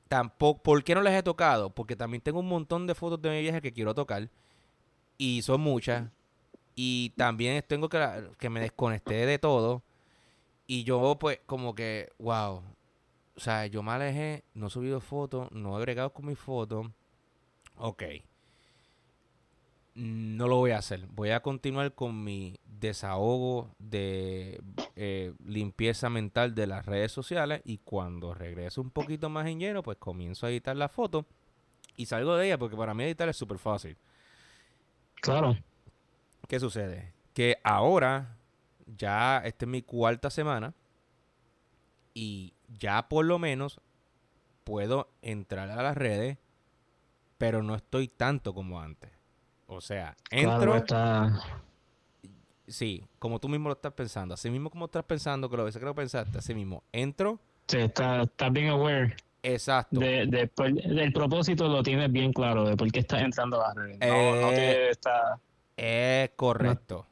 [0.09, 1.71] Tampoco, ¿Por qué no las he tocado?
[1.71, 4.31] Porque también tengo un montón de fotos de mi viaje que quiero tocar.
[5.19, 6.09] Y son muchas.
[6.75, 9.83] Y también tengo que, que me desconecté de todo.
[10.67, 12.63] Y yo, pues, como que, wow.
[13.37, 16.87] O sea, yo me alejé, no he subido fotos, no he agregado con mis fotos.
[17.77, 18.03] Ok
[19.95, 21.07] no lo voy a hacer.
[21.13, 24.61] Voy a continuar con mi desahogo de
[24.97, 29.83] eh, limpieza mental de las redes sociales y cuando regreso un poquito más en lleno,
[29.83, 31.27] pues comienzo a editar la foto
[31.97, 33.97] y salgo de ella porque para mí editar es súper fácil.
[35.23, 35.57] Claro.
[36.49, 37.15] ¿Qué sucede?
[37.33, 38.37] Que ahora
[38.87, 40.75] ya esta es mi cuarta semana
[42.13, 43.81] y ya por lo menos
[44.65, 46.39] puedo entrar a las redes,
[47.39, 49.11] pero no estoy tanto como antes.
[49.67, 50.85] O sea, entro.
[52.67, 54.35] Sí, como tú mismo lo estás pensando.
[54.35, 56.83] Así mismo como estás pensando, que lo ves que lo pensaste, así mismo.
[56.93, 57.39] Entro.
[57.67, 59.15] Sí, estás está bien aware.
[59.43, 60.01] Exacto.
[60.01, 63.99] De, del propósito lo tienes bien claro, de por qué estás entrando a la red.
[63.99, 65.39] No, no te eh, está...
[65.77, 67.07] Es correcto.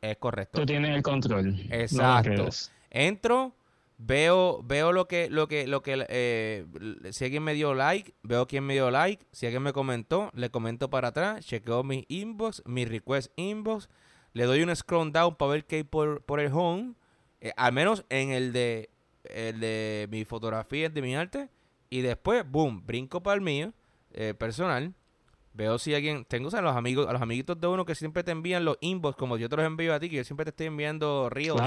[0.00, 0.60] Es correcto.
[0.60, 1.54] Tú tienes el control.
[1.70, 2.48] Exacto.
[2.88, 3.52] Entro,
[3.98, 6.66] Veo, veo lo que, lo que, lo que, eh,
[7.12, 10.50] si alguien me dio like, veo quién me dio like, si alguien me comentó, le
[10.50, 13.88] comento para atrás, chequeo mi inbox, mi request inbox,
[14.34, 16.92] le doy un scroll down para ver qué hay por, por el home,
[17.40, 18.90] eh, al menos en el de,
[19.24, 21.48] el de mi fotografía, de mi arte,
[21.88, 23.72] y después, boom, brinco para el mío,
[24.12, 24.92] eh, personal,
[25.54, 28.32] veo si alguien, tengo a los amigos, a los amiguitos de uno que siempre te
[28.32, 30.66] envían los inbox, como yo te los envío a ti, que yo siempre te estoy
[30.66, 31.58] enviando ríos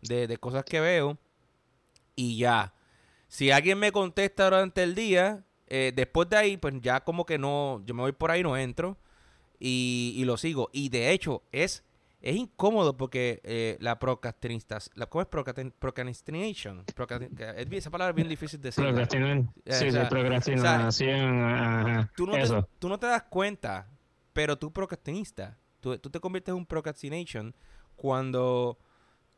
[0.00, 1.18] de, de cosas que veo
[2.16, 2.74] y ya.
[3.28, 7.38] Si alguien me contesta durante el día, eh, después de ahí, pues ya como que
[7.38, 8.96] no, yo me voy por ahí, no entro
[9.58, 10.70] y, lo sigo.
[10.72, 11.84] Y de hecho, es,
[12.20, 16.84] es incómodo porque eh, la procrastinista, la, ¿cómo es procrastination?
[17.70, 18.82] esa palabra es bien difícil de decir.
[18.82, 19.52] Procrastinación.
[19.66, 22.10] sí, sí, procrastinación.
[22.16, 23.88] tú, no Te, tú no te das cuenta
[24.36, 25.56] pero tú procrastinista.
[25.80, 27.54] Tú, tú te conviertes en un procrastination
[27.96, 28.78] cuando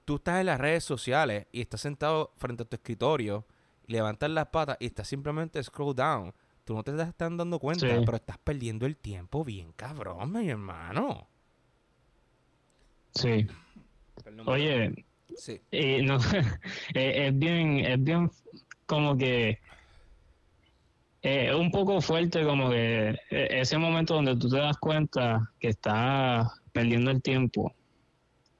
[0.09, 3.45] tú estás en las redes sociales y estás sentado frente a tu escritorio,
[3.87, 6.33] levantas las patas y estás simplemente scroll down.
[6.65, 11.29] Tú no te estás dando cuenta, pero estás perdiendo el tiempo bien cabrón, mi hermano.
[13.17, 13.47] Sí.
[14.47, 15.05] Oye,
[15.37, 15.61] sí.
[16.05, 16.17] no,
[16.95, 18.31] es bien, es bien
[18.87, 19.59] como que
[21.21, 25.69] es un poco fuerte como que e, ese momento donde tú te das cuenta que
[25.69, 27.75] estás perdiendo el tiempo.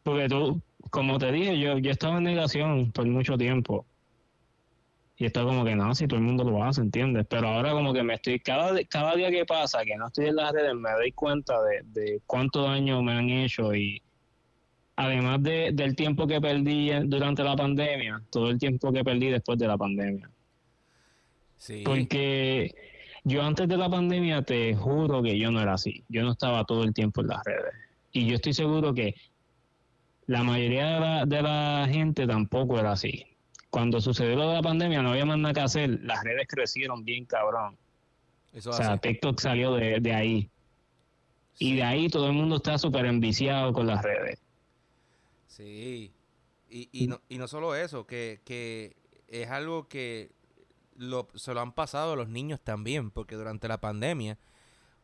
[0.03, 3.87] Porque tú, como te dije, yo, yo estaba en negación por mucho tiempo.
[5.17, 7.27] Y está como que no, si todo el mundo lo hace, ¿entiendes?
[7.29, 10.37] Pero ahora como que me estoy, cada, cada día que pasa, que no estoy en
[10.37, 14.01] las redes, me doy cuenta de, de cuánto daño me han hecho y
[14.95, 19.59] además de, del tiempo que perdí durante la pandemia, todo el tiempo que perdí después
[19.59, 20.31] de la pandemia.
[21.57, 21.83] Sí.
[21.85, 22.75] Porque
[23.23, 26.03] yo antes de la pandemia te juro que yo no era así.
[26.09, 27.75] Yo no estaba todo el tiempo en las redes.
[28.11, 29.15] Y yo estoy seguro que
[30.29, 33.27] la mayoría de la, gente tampoco era así.
[33.71, 37.03] Cuando sucedió lo de la pandemia no había más nada que hacer, las redes crecieron
[37.03, 37.77] bien cabrón.
[38.53, 40.51] Eso o sea, TikTok salió de, ahí.
[41.59, 44.39] Y de ahí todo el mundo está súper enviciado con las redes.
[45.47, 46.13] Sí.
[46.69, 48.97] Y, y, no, y no solo eso, que, que
[49.29, 50.31] es algo que
[50.97, 54.37] lo, se lo han pasado a los niños también, porque durante la pandemia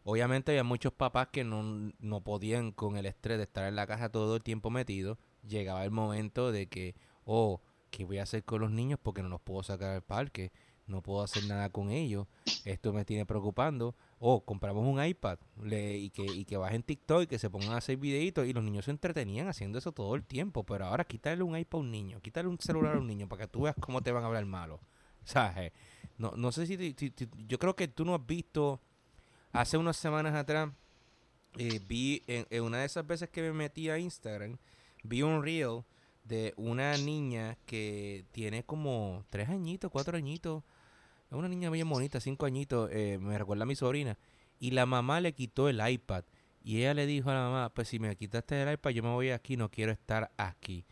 [0.05, 3.87] Obviamente había muchos papás que no, no podían con el estrés de estar en la
[3.87, 5.19] casa todo el tiempo metido.
[5.49, 8.99] Llegaba el momento de que, oh, ¿qué voy a hacer con los niños?
[9.03, 10.53] Porque no los puedo sacar al parque,
[10.87, 12.27] no puedo hacer nada con ellos,
[12.67, 13.95] esto me tiene preocupando.
[14.19, 17.73] Oh, compramos un iPad le, y, que, y que bajen TikTok y que se pongan
[17.73, 20.65] a hacer videitos y los niños se entretenían haciendo eso todo el tiempo.
[20.65, 23.45] Pero ahora quítale un iPad a un niño, quítale un celular a un niño para
[23.45, 24.81] que tú veas cómo te van a hablar malo.
[25.25, 25.73] ¿Sabes?
[26.19, 26.95] No, no sé si
[27.47, 28.83] yo creo que tú no has visto
[29.55, 30.69] Hace unas semanas atrás
[31.59, 34.59] eh, vi en, una de esas veces que me metí a Instagram,
[35.05, 35.85] vi un reel
[36.25, 40.65] de una niña que tiene como tres añitos, cuatro añitos.
[41.31, 44.19] Es una niña bien bonita, cinco añitos, eh, me recuerda a mi sobrina.
[44.59, 46.25] Y la mamá le quitó el iPad.
[46.65, 49.11] Y ella le dijo a la mamá, pues si me quitaste el iPad, yo me
[49.11, 50.85] voy aquí, no quiero estar aquí.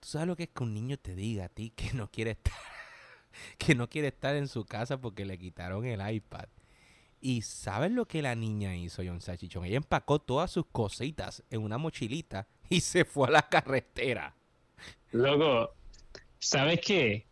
[0.00, 2.32] ¿Tú sabes lo que es que un niño te diga a ti que no quiere
[2.32, 2.52] estar,
[3.56, 6.48] que no quiere estar en su casa porque le quitaron el iPad?
[7.24, 9.64] Y ¿sabes lo que la niña hizo, John Sachichón?
[9.64, 14.34] Ella empacó todas sus cositas en una mochilita y se fue a la carretera.
[15.12, 15.72] Loco,
[16.40, 17.26] ¿sabes qué?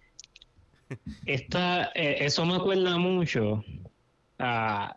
[1.26, 3.64] Esta, eh, eso me acuerda mucho
[4.38, 4.96] a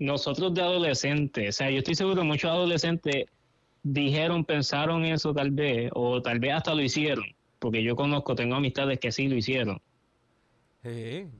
[0.00, 1.48] nosotros de adolescentes.
[1.50, 3.26] O sea, yo estoy seguro que muchos adolescentes
[3.84, 7.24] dijeron, pensaron eso tal vez, o tal vez hasta lo hicieron,
[7.60, 9.80] porque yo conozco, tengo amistades que sí lo hicieron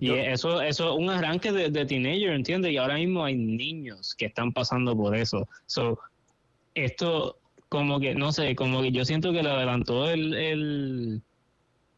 [0.01, 2.73] y eso, eso es un arranque de, de, teenager, ¿entiendes?
[2.73, 5.49] Y ahora mismo hay niños que están pasando por eso.
[5.67, 5.99] So,
[6.75, 11.23] esto, como que, no sé, como que yo siento que le adelantó el, el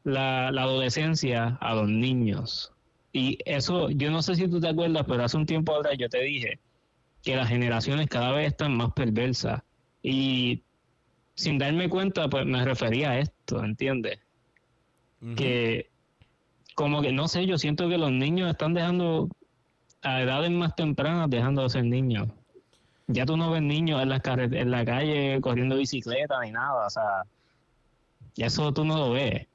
[0.04, 2.72] la, adolescencia a los niños.
[3.12, 6.08] Y eso, yo no sé si tú te acuerdas, pero hace un tiempo atrás yo
[6.08, 6.58] te dije
[7.22, 9.62] que las generaciones cada vez están más perversas.
[10.02, 10.62] Y
[11.34, 14.20] sin darme cuenta, pues me refería a esto, ¿entiendes?
[15.36, 15.89] Que
[16.80, 19.28] como que no sé, yo siento que los niños están dejando
[20.00, 22.28] a edades más tempranas dejando de ser niños.
[23.06, 26.88] Ya tú no ves niños en la, en la calle corriendo bicicleta ni nada, o
[26.88, 27.24] sea,
[28.34, 29.46] ya eso tú no lo ves.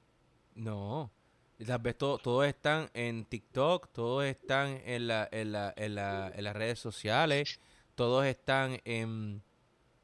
[0.54, 1.10] No,
[1.58, 6.44] las ves todos están en TikTok, todos están en, la, en, la, en, la, en
[6.44, 7.60] las redes sociales,
[7.96, 9.42] todos están en,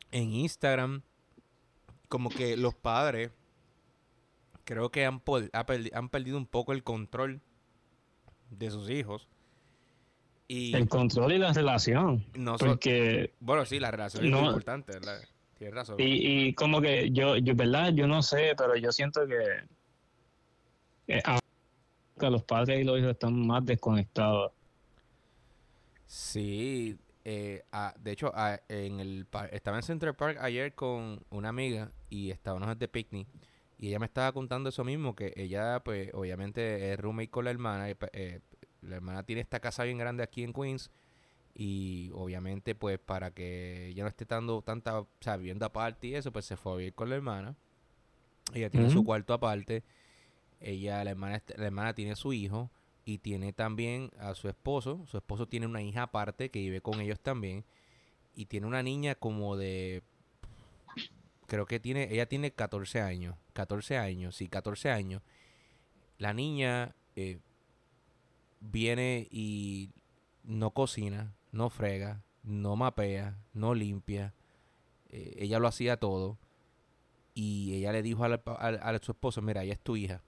[0.09, 1.03] en Instagram.
[2.09, 3.29] Como que los padres
[4.63, 5.21] creo que han,
[5.93, 7.41] han perdido un poco el control
[8.49, 9.27] de sus hijos.
[10.47, 12.25] Y el control y la relación.
[12.33, 15.21] No porque, bueno, sí, la relación es importante, ¿verdad?
[15.57, 15.95] Tienes razón.
[15.99, 17.93] Y, y como que yo, yo, ¿verdad?
[17.93, 19.63] Yo no sé, pero yo siento que,
[22.19, 24.51] que los padres y los hijos están más desconectados.
[26.05, 27.63] Sí, eh,
[27.99, 28.33] de hecho,
[28.67, 33.27] en el estaba en Central Park ayer con una amiga y estábamos de picnic
[33.81, 37.49] y ella me estaba contando eso mismo, que ella, pues, obviamente es roommate con la
[37.49, 37.91] hermana.
[37.97, 38.39] Pues, eh,
[38.83, 40.91] la hermana tiene esta casa bien grande aquí en Queens.
[41.55, 46.13] Y obviamente, pues, para que ella no esté dando tanta, o sea, viviendo aparte y
[46.13, 47.55] eso, pues se fue a vivir con la hermana.
[48.53, 49.83] Ella tiene su cuarto aparte.
[50.59, 52.69] Ella, la hermana, la hermana tiene su hijo
[53.03, 55.07] y tiene también a su esposo.
[55.07, 57.65] Su esposo tiene una hija aparte que vive con ellos también.
[58.35, 60.03] Y tiene una niña como de
[61.51, 65.21] creo que tiene, ella tiene 14 años, 14 años, sí, 14 años.
[66.17, 67.39] La niña eh,
[68.61, 69.89] viene y
[70.45, 74.33] no cocina, no frega, no mapea, no limpia.
[75.09, 76.37] Eh, ella lo hacía todo.
[77.33, 80.21] Y ella le dijo a, a, su esposo, mira, ella es tu hija.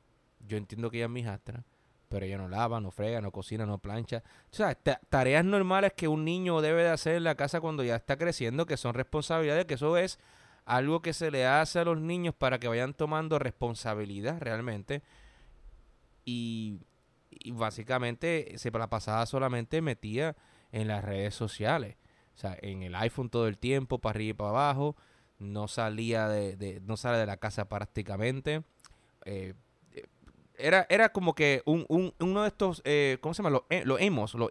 [0.45, 1.63] Yo entiendo que ella es mi hijastra,
[2.09, 4.23] pero ella no lava, no frega, no cocina, no plancha.
[4.51, 7.95] O sea, tareas normales que un niño debe de hacer en la casa cuando ya
[7.95, 10.19] está creciendo, que son responsabilidades, que eso es
[10.65, 15.01] algo que se le hace a los niños para que vayan tomando responsabilidad realmente.
[16.25, 16.79] Y,
[17.51, 20.35] básicamente se la pasada solamente metía
[20.71, 21.97] en las redes sociales.
[22.35, 24.95] O sea, en el iPhone todo el tiempo, para arriba y para abajo.
[25.39, 28.63] No salía de, no sale de la casa prácticamente.
[29.25, 29.53] Eh,
[30.57, 31.85] era, era como que un,
[32.19, 33.49] uno de estos, eh, ¿cómo se llama?
[33.49, 34.49] Los, eh, los emos, los.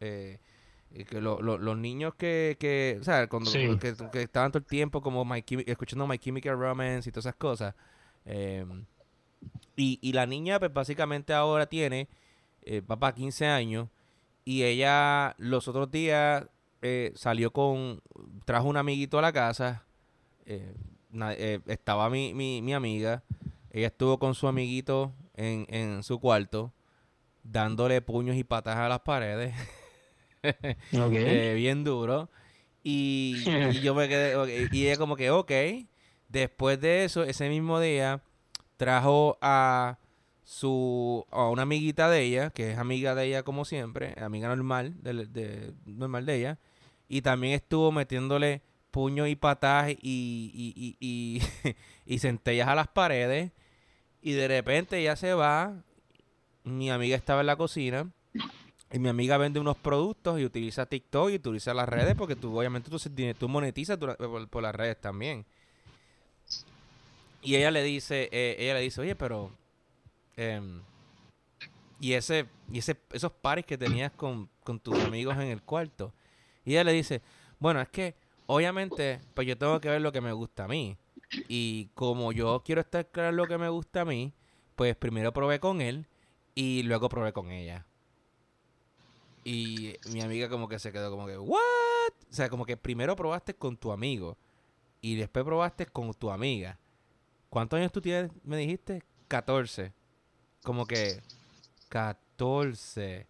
[0.00, 0.38] Eh,
[0.90, 5.44] que los niños que, que o sea, cuando que, estaban todo el tiempo como My
[5.66, 7.74] escuchando My Chemical Romance y todas esas cosas.
[8.24, 8.84] Em,
[9.76, 12.08] y, y la niña, pues básicamente ahora tiene,
[12.62, 13.88] eh, papá, 15 años.
[14.44, 16.46] Y ella los otros días
[16.82, 18.02] eh, salió con,
[18.44, 19.84] trajo un amiguito a la casa.
[20.46, 20.74] Eh,
[21.12, 23.22] eh, estaba mi, mi, mi, amiga.
[23.70, 26.72] Ella estuvo con su amiguito en, en su cuarto,
[27.44, 29.54] dándole puños y patas a las paredes.
[31.54, 32.30] bien duro.
[32.82, 35.52] Y, y, yo me quedé, y ella como que, ok.
[36.28, 38.22] Después de eso, ese mismo día,
[38.76, 39.98] trajo a
[40.50, 44.94] su a una amiguita de ella, que es amiga de ella como siempre, amiga normal
[45.02, 46.58] de, normal de ella,
[47.08, 51.42] y también estuvo metiéndole puños y patadas y, y,
[52.06, 53.52] y, centellas a las paredes,
[54.22, 55.84] y de repente ella se va,
[56.64, 58.10] mi amiga estaba en la cocina,
[58.92, 62.58] y mi amiga vende unos productos y utiliza TikTok y utiliza las redes porque tú
[62.58, 62.98] obviamente tú,
[63.38, 65.44] tú monetizas por, las redes también.
[67.42, 69.50] Y ella le dice, eh, ella le dice, oye, pero
[70.42, 70.80] Em,
[72.00, 74.48] y ese, y ese, esos pares que tenías con,
[74.82, 76.14] tus amigos en el cuarto.
[76.64, 77.20] Y ella le dice,
[77.58, 78.14] bueno, es que
[78.46, 80.96] obviamente, pues yo tengo que ver lo que me gusta a mí.
[81.46, 84.32] Y como yo quiero estar claro en lo que me gusta a mí,
[84.76, 86.06] pues primero probé con él
[86.54, 87.84] y luego probé con ella.
[89.44, 91.58] Y mi amiga como que se quedó como que, ¿what?
[92.30, 94.36] O sea, como que primero probaste con tu amigo
[95.00, 96.78] y después probaste con tu amiga.
[97.48, 98.30] ¿Cuántos años tú tienes?
[98.44, 99.92] Me dijiste 14
[100.62, 101.22] como que
[101.88, 103.26] 14.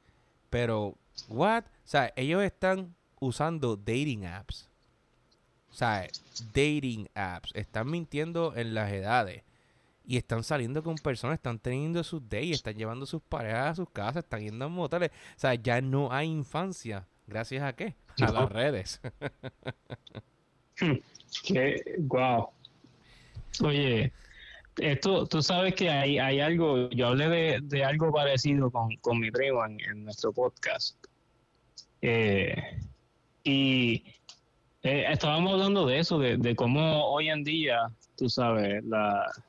[0.49, 0.97] Pero,
[1.29, 1.65] what?
[1.65, 4.69] O sea, ellos están usando dating apps.
[5.73, 5.85] O
[6.53, 7.51] dating apps.
[7.55, 9.43] Están mintiendo en las edades.
[10.05, 13.91] Y están saliendo con personas, están teniendo sus dates, están llevando sus parejas a sus
[13.91, 15.11] casas, están yendo a moteles.
[15.11, 17.07] O sea, ya no hay infancia.
[17.27, 17.95] ¿Gracias a qué?
[18.21, 19.01] A las redes.
[21.45, 22.49] qué wow.
[23.63, 24.13] Oye,
[24.79, 29.65] esto, tú sabes que hay, hay algo, yo hablé de, algo parecido con, mi primo
[29.65, 30.97] en, nuestro podcast.
[32.03, 32.55] Eh,
[33.45, 34.05] y
[34.83, 38.85] eh, estábamos hablando de eso, de, cómo hoy en día, tú sabes,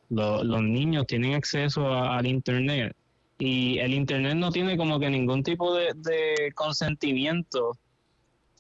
[0.10, 2.96] los niños tienen acceso al Internet
[3.38, 7.78] y el Internet no tiene como que ningún tipo de, consentimiento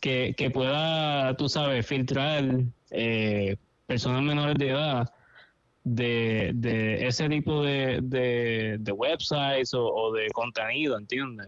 [0.01, 2.43] que, pueda, tú sabes, filtrar
[2.89, 3.55] eh,
[3.87, 5.09] personas menores de edad
[5.85, 11.47] de, de ese tipo de, de, websites o, de contenido, ¿entiendes?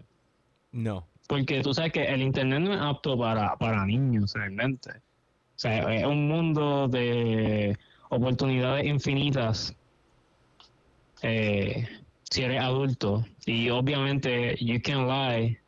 [0.71, 1.05] No.
[1.27, 4.89] Porque tú sabes que el Internet no es apto para, para niños realmente.
[4.89, 7.77] O sea, es un mundo de
[8.09, 9.75] oportunidades infinitas
[11.23, 11.87] eh,
[12.29, 13.25] si eres adulto.
[13.45, 15.59] Y obviamente, you can lie.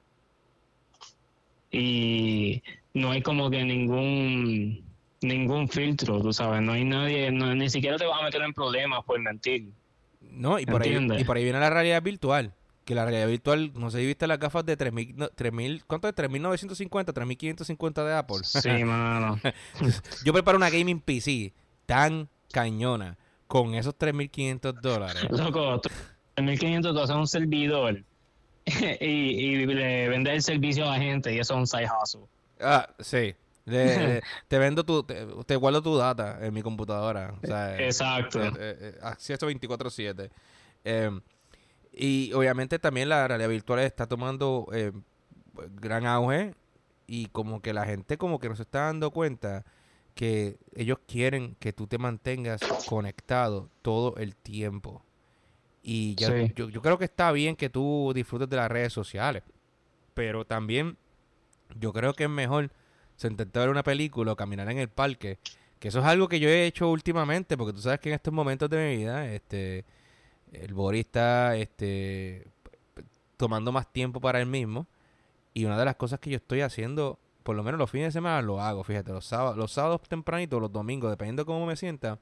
[1.72, 2.62] Y
[2.94, 4.84] no hay como que ningún
[5.22, 9.04] ningún filtro, tú sabes, no hay nadie, ni siquiera te vas a meter en problemas
[9.06, 9.72] por mentir.
[10.22, 12.54] No, y por, ahí, y por ahí viene la realidad virtual.
[12.84, 16.14] Que la realidad virtual, no sé si viste las gafas de 3.000, 3000, ¿cuánto es?
[16.14, 18.38] 3.950, 3.550 de Apple.
[18.44, 19.40] Sí, mano.
[20.24, 21.52] Yo preparo una gaming PC
[21.86, 23.18] tan cañona
[23.48, 25.24] con esos 3.500 dólares.
[25.30, 25.82] Loco,
[26.36, 28.04] 3.500 tú haces un servidor
[28.66, 32.22] y, y le vendes el servicio a la gente y eso es un side hustle.
[32.60, 33.36] Ah, sí.
[33.66, 37.34] te vendo tu, te, guardo tu data en mi computadora.
[37.80, 38.44] Exacto.
[38.44, 40.30] Eh, eh, eh, acceso 24/7.
[40.84, 41.20] Em,
[41.92, 44.68] y obviamente también la realidad virtual está tomando
[45.82, 46.54] gran auge
[47.08, 49.64] y como que la gente como que no se está dando cuenta
[50.16, 55.04] que ellos quieren que tú te mantengas conectado todo el tiempo.
[55.84, 59.44] Y yo, yo creo que está bien que tú disfrutes de las redes sociales,
[60.16, 60.98] pero también
[61.80, 62.72] yo creo que es mejor
[63.16, 65.38] se intentó ver una película o caminar en el parque,
[65.80, 68.34] que eso es algo que yo he hecho últimamente, porque tú sabes que en estos
[68.34, 69.86] momentos de mi vida, este,
[70.52, 72.48] el Boris está, este,
[73.38, 74.88] tomando más tiempo para él mismo,
[75.54, 78.12] y una de las cosas que yo estoy haciendo por lo menos los fines de
[78.14, 82.20] semana lo hago, fíjate, los sábados, los sábados los domingos, dependiendo de cómo me sienta,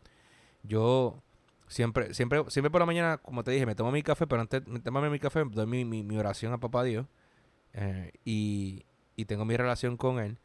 [0.63, 1.23] yo
[1.69, 4.65] siempre, siempre, siempre por la mañana, como te dije, me tomo mi café, pero antes
[4.65, 7.07] de tomarme mi café, doy mi, mi, oración a papá Dios
[7.71, 8.83] eh, y,
[9.15, 10.37] y tengo mi relación con él.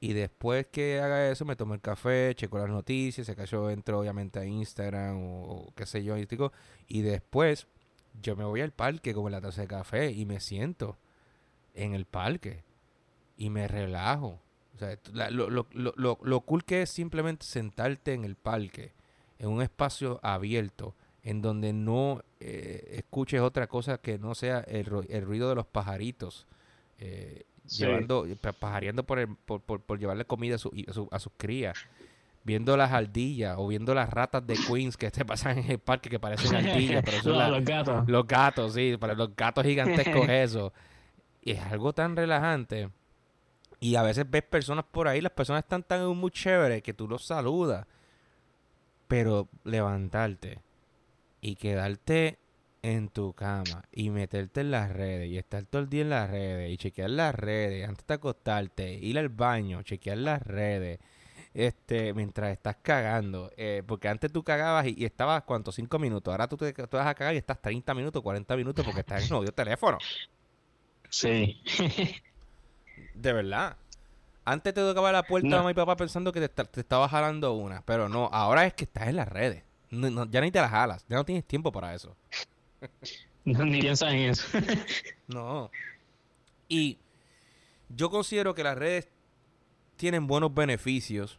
[0.00, 4.00] Y después que haga eso, me tomo el café, checo las noticias, si yo entro
[4.00, 7.68] obviamente a Instagram o, qué sé yo, y, después
[8.20, 10.98] yo me voy al parque como la taza de café y me siento
[11.72, 12.64] en el parque
[13.36, 14.40] y me relajo.
[14.74, 14.98] O sea,
[15.30, 18.92] lo, lo, lo, lo, cool que es simplemente sentarte en el parque,
[19.38, 24.88] en un espacio abierto, en donde no eh, escuches otra cosa que no sea el,
[25.08, 26.46] el ruido de los pajaritos.
[26.98, 28.26] Eh, llevando,
[28.58, 30.70] pajareando por, por, por, llevarle comida a, su,
[31.10, 31.78] a, sus crías,
[32.42, 36.10] viendo las ardillas o viendo las ratas de Queens que te pasan en el parque
[36.10, 38.08] que parecen ardillas, pero son los gatos.
[38.08, 40.72] Los gatos, sí, para los gatos gigantescos eso.
[41.42, 42.90] Y es algo tan relajante.
[43.84, 47.06] Y a veces ves personas por ahí, las personas están tan muy chéveres que tú
[47.06, 47.86] los saludas.
[49.08, 50.62] Pero levantarte
[51.42, 52.38] y quedarte
[52.80, 56.30] en tu cama y meterte en las redes y estar todo el día en las
[56.30, 60.98] redes y chequear las redes antes de acostarte, ir al baño, chequear las redes,
[61.52, 65.74] este, mientras estás cagando, eh, porque antes tú cagabas y, estabas, ¿cuántos?
[65.74, 69.00] Cinco minutos, ahora tú te, vas a cagar y estás 30 minutos, 40 minutos porque
[69.00, 69.98] estás en el odio teléfono.
[71.10, 71.62] Sí.
[73.14, 73.76] de verdad.
[74.44, 77.82] Antes te tocaba la puerta a mi papá pensando que te, te, estaba jalando una,
[77.86, 79.62] pero no, ahora es que estás en las redes.
[79.90, 82.16] ya ni te las jalas, ya no tienes tiempo para eso.
[83.46, 84.46] No, ni piensas en eso.
[85.28, 85.70] no.
[86.66, 86.96] Y
[87.90, 89.08] yo considero que las redes
[89.96, 91.38] tienen buenos beneficios.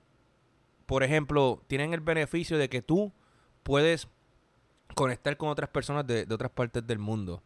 [0.86, 3.12] Por ejemplo, tienen el beneficio de que tú
[3.64, 4.08] puedes
[4.94, 7.42] conectar con otras personas de, otras partes del mundo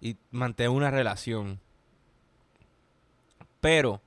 [0.00, 1.60] y mantener una relación.
[3.60, 4.00] Pero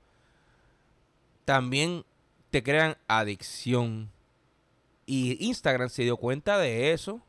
[1.44, 2.04] también
[2.50, 4.10] te crean adicción.
[5.06, 7.22] Y Instagram se dio cuenta de eso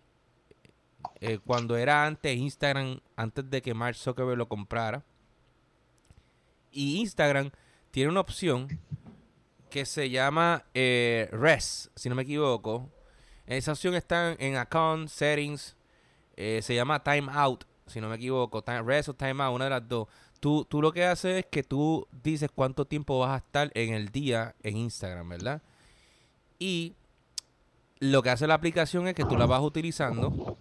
[1.21, 5.03] eh, cuando era antes Instagram, antes de que Mark Zuckerberg lo comprara.
[6.71, 7.51] Y Instagram
[7.91, 8.79] tiene una opción
[9.69, 12.89] que se llama eh, Res, si no me equivoco.
[13.45, 15.75] Esa opción está en Account Settings.
[16.35, 18.63] Eh, se llama Time Out, si no me equivoco.
[18.83, 20.07] Res o Time Out, una de las dos.
[20.39, 23.93] Tú, tú lo que haces es que tú dices cuánto tiempo vas a estar en
[23.93, 25.61] el día en Instagram, ¿verdad?
[26.59, 26.93] Y
[27.99, 30.57] lo que hace la aplicación es que tú la vas utilizando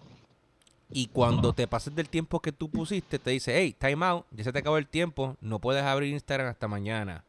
[0.91, 4.45] y cuando te pases del tiempo que tú pusiste, te dice, hey, time out, ya
[4.45, 7.25] se te acabó el tiempo, no puedes abrir Instagram hasta mañana.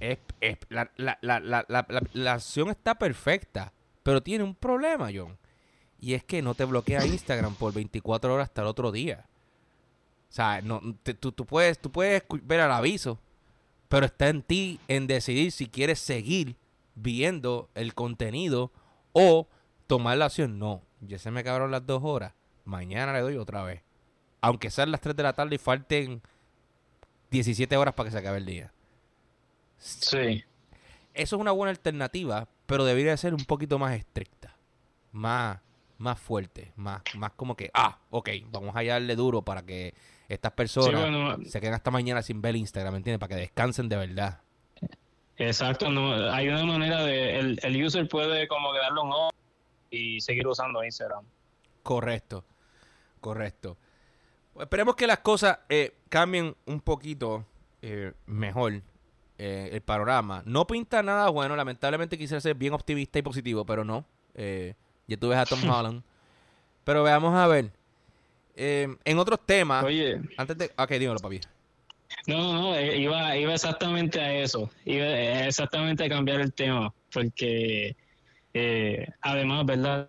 [0.00, 0.18] Es,
[0.68, 1.64] la, la, la,
[2.12, 5.38] la, acción está perfecta, pero tiene un problema, John.
[6.00, 9.24] Y es que no te bloquea Instagram por 24 horas hasta el otro día.
[10.34, 10.80] O sea, no,
[11.20, 13.20] tú, tú, puedes, tú puedes ver el aviso,
[13.88, 16.56] pero está en ti en decidir si quieres seguir
[16.96, 18.72] viendo el contenido
[19.12, 19.46] o
[19.86, 20.58] tomar la acción.
[20.58, 22.32] No, ya se me acabaron las dos horas
[22.64, 23.82] mañana le doy otra vez.
[24.40, 26.22] Aunque sean las 3 de la tarde y falten
[27.30, 28.72] 17 horas para que se acabe el día.
[29.78, 30.44] Sí.
[31.14, 34.56] Eso es una buena alternativa, pero debería ser un poquito más estricta.
[35.12, 35.60] Más,
[35.98, 36.72] más fuerte.
[36.76, 39.94] Más, más como que, ah, ok, vamos a darle duro para que
[40.28, 43.20] estas personas se queden hasta mañana sin ver Instagram, ¿me entiendes?
[43.20, 44.40] Para que descansen de verdad.
[45.36, 49.12] Exacto, no, hay una manera de, el, el user puede como que darle un
[49.90, 51.24] y seguir usando Instagram.
[51.82, 52.44] Correcto.
[53.20, 53.78] Correcto.
[54.60, 57.46] esperemos que las cosas eh, cambien un poquito
[57.80, 58.82] eh, mejor
[59.38, 60.42] eh, el panorama.
[60.44, 64.04] No pinta nada bueno, lamentablemente quisiera ser bien optimista y positivo, pero no.
[64.34, 66.02] ya tú ves a Tom Holland.
[66.84, 67.72] Pero veamos a ver.
[68.56, 69.84] En otros temas.
[69.84, 70.20] Oye.
[70.36, 70.70] Antes de.
[70.76, 71.40] Ok, dímelo, papi.
[72.26, 74.70] No, no, iba, iba exactamente a eso.
[74.84, 75.06] Iba
[75.46, 76.92] exactamente a cambiar el tema.
[77.12, 77.96] Porque
[79.20, 80.08] además, ¿verdad?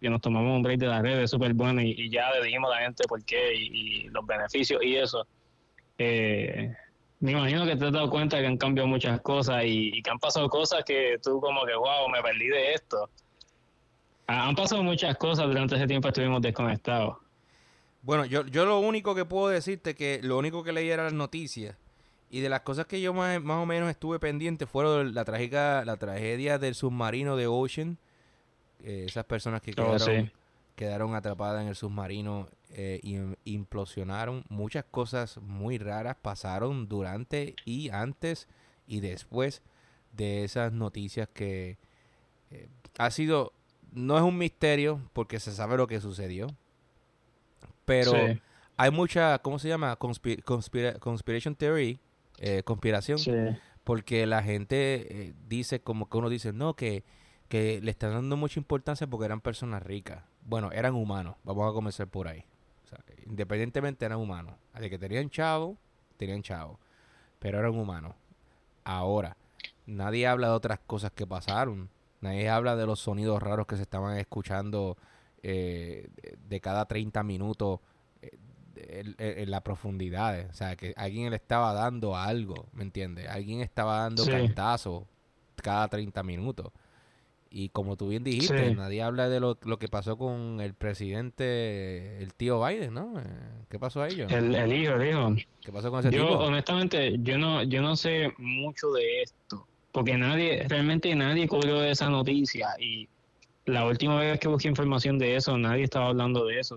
[0.00, 2.76] que nos tomamos un break de las redes súper bueno y, ya le dijimos a
[2.76, 5.26] la gente por qué y, los beneficios y eso.
[5.98, 6.72] Eh,
[7.20, 10.18] me imagino que te has dado cuenta que han cambiado muchas cosas y, que han
[10.18, 13.08] pasado cosas que tú como que, wow, me perdí de esto.
[14.28, 17.16] Han pasado muchas cosas durante ese tiempo estuvimos desconectados.
[18.08, 21.12] Bueno, yo, yo lo único que puedo decirte que lo único que leí era las
[21.12, 21.76] noticias
[22.30, 25.84] y de las cosas que yo más, más o menos estuve pendiente fueron la trágica
[25.84, 27.98] la tragedia del submarino de Ocean
[28.82, 29.94] eh, esas personas que oh,
[30.74, 33.18] quedaron, atrapadas en el submarino eh, y
[33.52, 34.42] implosionaron.
[34.48, 38.48] Muchas cosas muy raras pasaron durante y antes
[38.86, 39.60] y después
[40.14, 41.76] de esas noticias que
[42.52, 43.52] eh, ha sido,
[43.92, 46.56] no es un misterio porque se sabe lo que sucedió,
[47.88, 48.12] pero
[48.76, 49.96] hay mucha, ¿cómo se llama?
[49.96, 52.00] conspiration theory,
[52.64, 53.18] conspiración,
[53.82, 57.04] Porque la gente eh, dice, como que uno dice, no, que,
[57.48, 60.22] que le están dando mucha importancia porque eran personas ricas.
[60.42, 61.36] Bueno, eran humanos.
[61.42, 62.44] Vamos a comenzar por ahí.
[63.26, 64.54] independientemente eran humanos.
[64.78, 65.76] De que tenían chavo,
[66.16, 66.78] tenían chavo.
[67.38, 68.14] Pero eran humanos.
[68.84, 69.36] Ahora,
[69.86, 71.90] nadie habla de otras cosas que pasaron.
[72.20, 74.96] Nadie habla de los sonidos raros que se estaban escuchando
[75.42, 76.08] eh,
[76.48, 77.80] de cada 30 minutos
[78.22, 80.46] eh, en, la profundidad.
[80.50, 83.28] O sea, que alguien le estaba dando algo, ¿me entiendes?
[83.28, 84.32] Alguien estaba dando sí.
[85.56, 86.72] cada 30 minutos.
[87.50, 92.34] Y como tú bien dijiste, nadie habla de lo, que pasó con el presidente, el
[92.34, 93.18] tío Biden, ¿no?
[93.18, 93.24] Eh,
[93.70, 94.30] ¿Qué pasó a ellos?
[94.30, 95.34] El, hijo, el hijo.
[95.62, 100.18] ¿Qué pasó con ese yo, honestamente, yo no, yo no sé mucho de esto, porque
[100.18, 103.08] nadie, realmente nadie cubrió esa noticia y
[103.68, 106.76] la última vez que busqué información de eso, nadie estaba hablando de eso.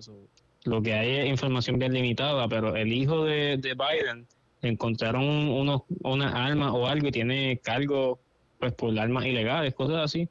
[0.65, 4.27] lo que hay es información bien limitada, pero el hijo de, de Biden
[4.61, 8.19] encontraron unos, unas armas o algo y tiene cargo
[8.59, 10.29] pues por armas ilegales, cosas así.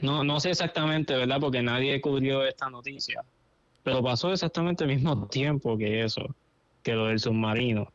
[0.00, 1.40] No, no sé exactamente, ¿verdad?
[1.40, 3.22] Porque nadie cubrió esta noticia.
[3.82, 6.34] Pero pasó exactamente el mismo tiempo que eso,
[6.82, 7.90] que lo del submarino.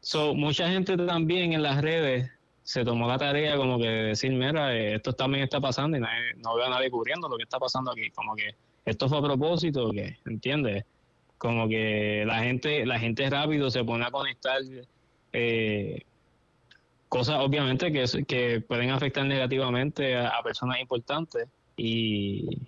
[0.00, 2.30] So, mucha gente también en las redes
[2.64, 6.54] se tomó la tarea como que de decir, mira, esto también está pasando y no
[6.56, 8.10] veo a nadie cubriendo lo que está pasando aquí.
[8.10, 8.56] Como que
[8.86, 9.90] esto fue a propósito,
[10.24, 10.84] ¿entiendes?
[11.36, 14.60] Como que la gente, la gente rápido se pone a conectar
[15.34, 16.02] eh,
[17.10, 21.46] cosas obviamente que, que pueden afectar negativamente a, personas importantes
[21.76, 22.62] y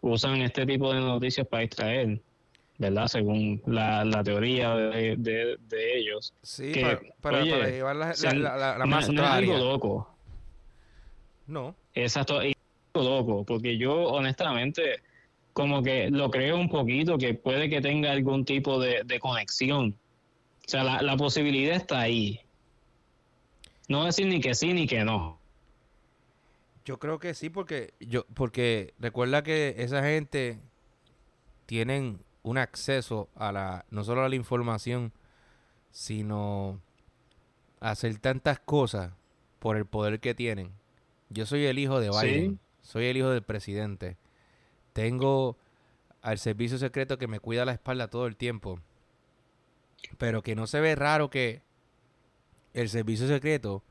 [0.00, 2.22] usan este tipo de noticias para distraer,
[2.82, 3.06] ¿verdad?
[3.06, 6.34] Según la, la teoría de, de, ellos.
[6.42, 6.72] Sí,
[7.20, 10.14] para, llevar la, la, la, más no, es algo loco.
[11.46, 11.74] No.
[11.94, 12.54] Exacto, es
[12.94, 15.00] algo loco, porque yo honestamente
[15.54, 19.96] como que lo creo un poquito que puede que tenga algún tipo de, de conexión.
[20.66, 22.40] O sea, la, la posibilidad está ahí
[23.88, 25.38] no decir ni que sí ni que no.
[26.84, 30.58] Yo creo que sí, porque yo, porque recuerda que esa gente
[31.66, 35.12] tienen un acceso a la, no solo a la información,
[35.90, 36.80] sino
[37.80, 39.12] a hacer tantas cosas
[39.58, 40.72] por el poder que tienen.
[41.30, 44.16] Yo soy el hijo de Biden, soy el hijo del presidente.
[44.92, 45.56] Tengo
[46.20, 48.80] al servicio secreto que me cuida la espalda todo el tiempo.
[50.18, 51.62] Pero que no se ve raro que
[52.74, 53.82] el servicio secreto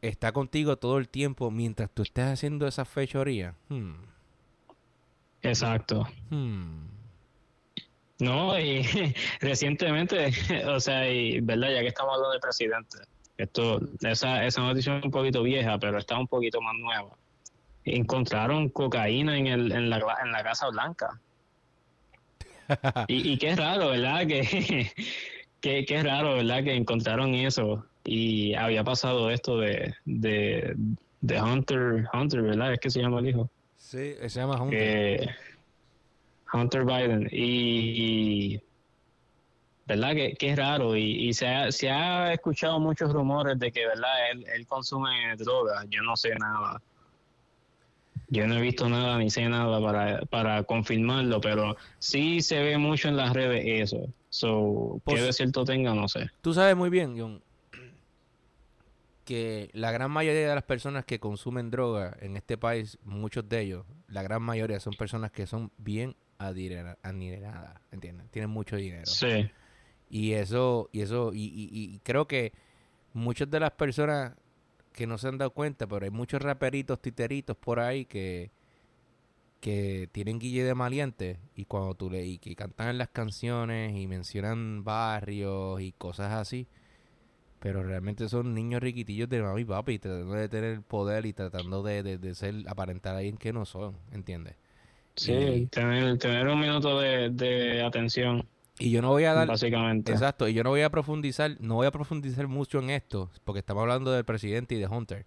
[0.00, 3.54] está contigo todo el tiempo mientras tú estés haciendo esa fechoría.
[3.68, 3.94] Hmm.
[5.42, 6.06] Exacto.
[6.30, 6.95] Hmm.
[8.18, 8.82] No, y
[9.40, 10.30] recientemente,
[10.66, 12.98] o sea, y verdad, ya que estamos hablando de presidente,
[13.36, 17.10] esto, esa, esa noticia es un poquito vieja, pero está un poquito más nueva.
[17.84, 21.20] Encontraron cocaína en, el, en, la, en la Casa Blanca.
[23.08, 24.26] y, y qué raro, ¿verdad?
[24.26, 24.90] Que,
[25.60, 26.62] Qué, qué raro, ¿verdad?
[26.62, 30.74] Que encontraron eso y había pasado esto de, de,
[31.20, 32.74] de Hunter, Hunter, ¿verdad?
[32.74, 33.50] Es que se llama el hijo.
[33.76, 35.34] Sí, se llama Hunter.
[36.56, 37.28] Hunter Biden.
[37.30, 38.60] Y,
[39.86, 40.14] ¿verdad?
[40.14, 40.96] Que, que, es raro.
[40.96, 44.30] Y, y se, ha, se, ha, escuchado muchos rumores de que, ¿verdad?
[44.32, 45.86] Él, él consume drogas.
[45.90, 46.80] Yo no sé nada.
[48.28, 52.76] Yo no he visto nada ni sé nada para, para confirmarlo, pero sí se ve
[52.76, 54.08] mucho en las redes eso.
[54.30, 55.94] So, ¿qué de cierto tenga?
[55.94, 56.30] No sé.
[56.40, 57.40] Tú sabes muy bien, John,
[59.24, 63.60] que la gran mayoría de las personas que consumen droga en este país, muchos de
[63.60, 68.30] ellos, la gran mayoría son personas que son bien adineradas, ¿entiendes?
[68.30, 69.06] Tienen mucho dinero.
[69.06, 69.50] Sí.
[70.08, 72.52] Y eso, y eso, y, y creo que
[73.12, 74.34] muchas de las personas
[74.92, 78.50] que no se han dado cuenta, pero hay muchos raperitos, titeritos por ahí que,
[79.60, 83.94] que tienen guille de maliente y cuando tú le y que cantan en las canciones
[83.94, 86.66] y mencionan barrios y cosas así,
[87.60, 91.32] pero realmente son niños riquitillos de mami y papi tratando de tener el poder y
[91.32, 94.56] tratando de, de, ser aparentar alguien que no son, ¿entiendes?
[95.16, 98.46] Sí, tener, tener un minuto de, de atención.
[98.78, 99.48] Y yo no voy a dar.
[99.48, 100.12] Básicamente.
[100.12, 100.46] Exacto.
[100.48, 103.82] Y yo no voy a profundizar, no voy a profundizar mucho en esto, porque estamos
[103.82, 105.24] hablando del presidente y de Hunter.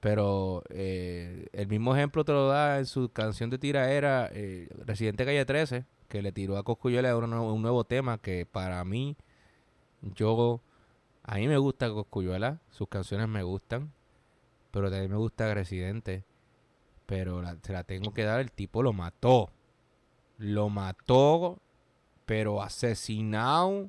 [0.00, 5.24] Pero eh, el mismo ejemplo te lo da en su canción de tiraera, eh, Residente
[5.24, 9.16] Calle 13, que le tiró a Coscuyuela un, un nuevo tema que para mí,
[10.00, 10.60] yo.
[11.28, 13.92] A mí me gusta Coscuyuela, sus canciones me gustan,
[14.70, 16.22] pero también me gusta Residente.
[17.06, 19.50] Pero se la tengo que dar, el tipo lo mató.
[20.38, 21.60] Lo mató
[22.26, 23.88] pero asesinado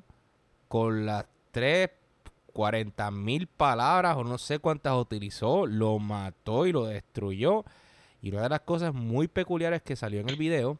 [0.68, 1.90] con las tres,
[2.52, 7.64] cuarenta mil palabras o no sé cuántas utilizó, lo mató y lo destruyó.
[8.22, 10.78] Y una de las cosas muy peculiares que salió en el video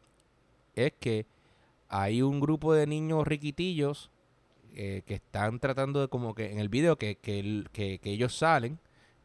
[0.75, 1.25] es que
[1.89, 4.09] hay un grupo de niños riquitillos
[4.73, 8.79] eh, que están tratando de como que en el video que, que, que, ellos salen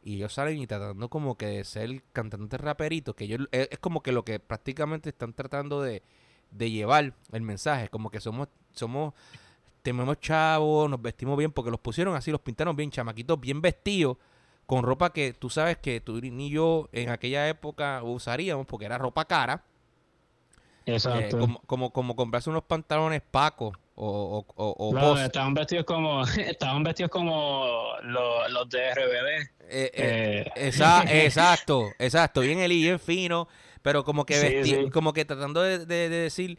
[0.05, 4.01] y ellos salen y tratando como que de ser cantantes raperitos, que ellos es, como
[4.01, 6.03] que lo que prácticamente están tratando de,
[6.51, 9.15] de llevar el mensaje, como que somos somos
[9.81, 14.17] tenemos chavos, nos vestimos bien porque los pusieron así, los pintaron bien chamaquitos, bien vestidos
[14.67, 18.99] con ropa que tú sabes que tú ni yo en aquella época usaríamos porque era
[18.99, 19.63] ropa cara.
[20.85, 21.39] Exacto.
[21.39, 27.87] Eh, como, como, comprarse unos pantalones pacos o, o, estaban vestidos como estaban vestidos como
[28.03, 29.49] los, de RBD.
[29.69, 33.47] Eh, eh, exacto, exacto, bien el bien fino,
[33.81, 36.57] pero como que como que tratando de, decir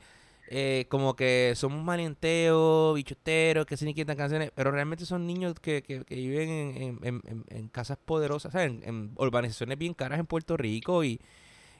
[0.49, 5.55] eh, como que somos malienteos, bichoteros, que se ni quitan canciones, pero realmente son niños
[5.61, 11.21] que, que, viven en, casas poderosas, En, en, urbanizaciones bien caras en Puerto Rico y,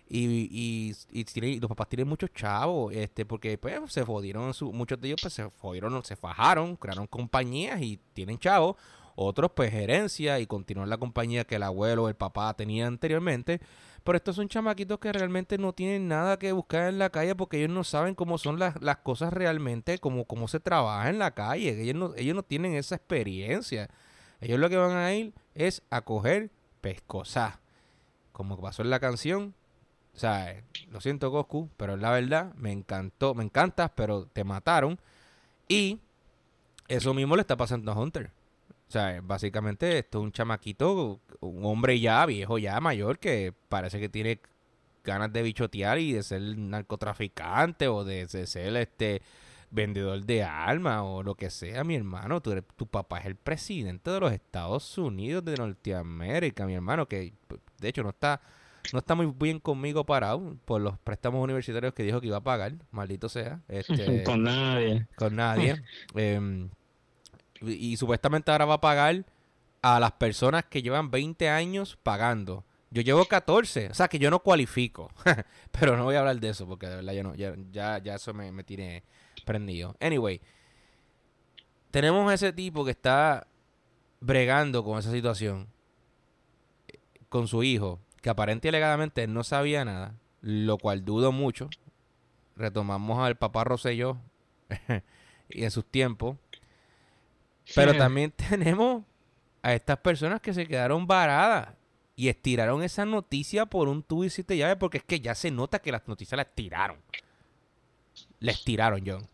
[0.09, 5.09] y, y, los papás tienen muchos chavos, este, porque pues se jodieron, su, muchos de
[5.09, 8.77] ellos pues se jodieron, se fajaron, crearon compañías y tienen chavos,
[9.17, 13.61] otros pues gerencia y continúan la compañía que el abuelo o el papá tenía anteriormente,
[14.05, 17.59] pero estos son chamaquitos que realmente no tienen nada que buscar en la calle porque
[17.59, 21.33] ellos no saben cómo son las, las cosas realmente, cómo, cómo se trabaja en la
[21.33, 23.91] calle, ellos no, ellos no tienen esa experiencia,
[24.41, 26.51] ellos lo que van a ir es a coger
[26.81, 27.59] pescosá,
[28.31, 29.55] como pasó en la canción,
[30.17, 34.99] o sea, lo siento Goku, pero la verdad, me encantó, me encantas, pero te mataron.
[35.69, 36.01] Y
[36.89, 38.31] eso mismo le está pasando a Hunter.
[38.89, 44.01] O sea, básicamente esto es un chamaquito, un hombre ya viejo, ya mayor, que parece
[44.01, 44.41] que tiene
[45.05, 49.21] ganas de bichotear y de ser narcotraficante o de, ser este
[49.71, 52.41] vendedor de armas o lo que sea, mi hermano.
[52.41, 57.35] Tu, tu papá es el presidente de los Estados Unidos de Norteamérica, mi hermano, que
[57.81, 58.41] de hecho no está
[58.93, 62.43] no está muy bien conmigo parado por los préstamos universitarios que dijo que iba a
[62.43, 63.61] pagar, maldito sea.
[63.69, 65.07] Este, con nadie.
[65.17, 65.83] Con nadie.
[66.15, 66.71] Em,
[67.61, 69.25] y, supuestamente ahora va a pagar
[69.83, 72.65] a las personas que llevan 20 años pagando.
[72.91, 75.11] Yo llevo 14, o sea que yo no cualifico.
[75.79, 78.33] Pero no voy a hablar de eso porque de verdad ya, no, ya, ya, eso
[78.33, 79.03] me, me tiene
[79.45, 79.97] prendido.
[80.01, 80.41] Anyway,
[81.91, 83.47] tenemos a ese tipo que está
[84.21, 85.69] bregando con esa situación
[87.29, 91.69] con su hijo que aparente y alegadamente no sabía nada, lo cual dudo mucho.
[92.57, 94.19] Retomamos al papá Rosselló
[95.49, 96.37] y en sus tiempos.
[97.75, 99.05] Pero también tenemos
[99.63, 101.75] a estas personas que se quedaron varadas
[102.15, 105.51] y estiraron esa noticia por un tubo y siete llaves porque es que ya se
[105.51, 106.99] nota que las noticias las tiraron.
[108.41, 109.29] Les tiraron, John.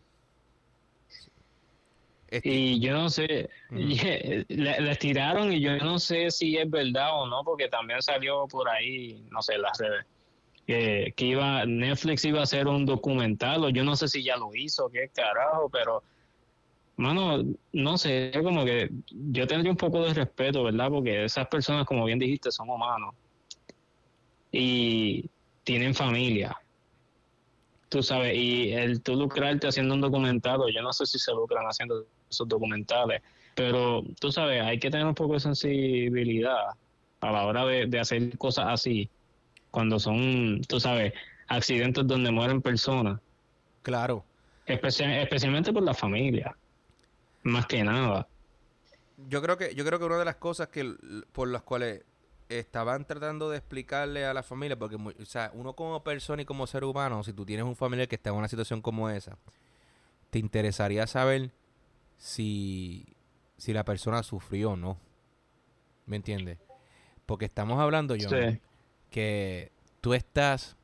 [2.41, 7.43] Y yo no sé, le, tiraron y yo no sé si es verdad o no,
[7.43, 10.05] porque también salió por ahí, no sé, las redes,
[10.65, 14.37] que, que iba, Netflix iba a hacer un documental, o yo no sé si ya
[14.37, 16.01] lo hizo, qué carajo, pero,
[16.95, 20.89] mano, no sé, como que yo tendría un poco de respeto, ¿verdad?
[20.89, 23.13] Porque esas personas, como bien dijiste, son humanos
[24.51, 25.29] y
[25.63, 26.57] tienen familia
[27.93, 31.63] tú sabes, y el tú lucrarte haciendo un documental, yo no sé si se lucran
[31.65, 33.21] haciendo esos documentales,
[33.55, 36.69] pero tú sabes, hay que tener un poco de sensibilidad
[37.21, 39.09] a la hora de, hacer cosas así,
[39.71, 41.13] cuando son, tú sabes,
[41.47, 43.19] accidentes donde mueren personas.
[43.81, 44.23] Claro.
[44.65, 46.55] especialmente por la familia,
[47.43, 48.27] más que nada.
[49.29, 50.93] Yo creo que, yo creo que una de las cosas que
[51.31, 52.03] por las cuales
[52.49, 56.67] estaban tratando de explicarle a la familia, porque o sea, uno como persona y como
[56.67, 59.37] ser humano, si tú tienes un familiar que está en una situación como esa,
[60.29, 61.51] te interesaría saber
[62.17, 63.15] si,
[63.57, 64.97] si la persona sufrió o no.
[66.05, 66.59] ¿Me entiendes?
[67.25, 68.29] Porque estamos hablando, yo
[69.09, 70.75] que tú estás...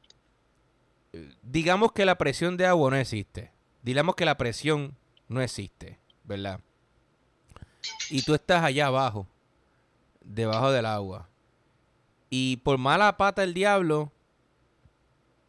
[1.41, 3.51] Digamos que la presión de agua no existe.
[3.81, 4.95] Digamos que la presión
[5.27, 6.59] no existe, ¿verdad?
[8.09, 9.27] Y tú estás allá abajo,
[10.21, 11.27] debajo del agua.
[12.29, 14.11] Y por mala pata del diablo,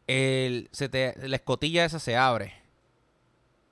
[0.07, 2.55] el, se te, la escotilla esa se abre.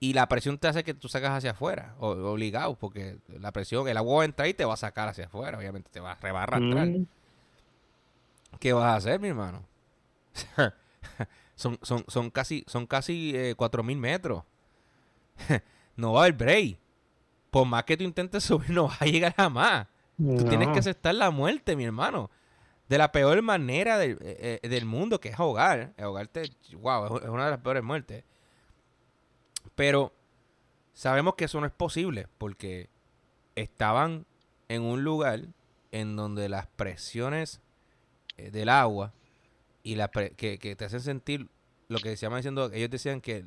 [0.01, 3.97] Y la presión te hace que tú sacas hacia afuera, obligado, porque la presión, el
[3.97, 6.43] agua va a entrar y te va a sacar hacia afuera, obviamente te va, a
[6.43, 6.87] arrastrar.
[6.87, 7.07] Mm.
[8.61, 9.65] ¿Qué vas a hacer, mi hermano?
[11.57, 14.45] son, son, son casi, son casi eh, mil metros.
[15.97, 16.79] no va a haber break.
[17.51, 19.89] Por más que tú intentes subir, no vas a llegar jamás.
[20.17, 22.31] Tú tienes que aceptar la muerte, mi hermano
[22.89, 25.93] de la peor manera del, eh, eh, del mundo, que es ahogar.
[25.99, 28.25] Ahogarte, wow, es una de las peores muertes.
[29.79, 30.13] Pero
[30.93, 32.91] sabemos que eso no es posible porque
[33.55, 34.27] estaban
[34.69, 35.43] en un lugar
[35.93, 37.61] en donde las presiones
[38.39, 39.13] eh, del agua
[39.85, 41.49] y la que, te hacen sentir
[41.87, 43.45] lo que se llama diciendo, ellos decían que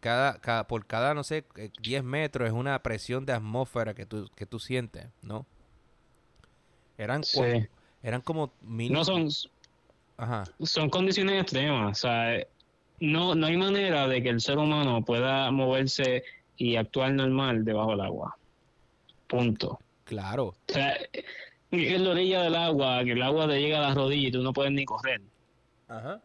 [0.00, 1.46] cada, cada, por cada, no sé,
[1.80, 5.46] 10 metros es una presión de atmósfera que tú, que tú sientes, ¿no?
[6.98, 7.22] Eran,
[8.02, 8.92] eran como mil...
[8.92, 9.30] No son...
[10.18, 10.44] Ajá.
[10.60, 12.46] Son condiciones extremas, o sea,
[13.00, 16.22] no, no hay manera de que el ser humano pueda moverse
[16.56, 18.36] y actuar normal debajo del agua.
[19.26, 19.78] Punto.
[20.04, 20.48] Claro.
[20.48, 20.96] O sea,
[21.70, 24.42] en la orilla del agua, que el agua te llega a las rodillas y tú
[24.42, 25.22] no puedes ni correr.
[25.88, 26.20] Ajá.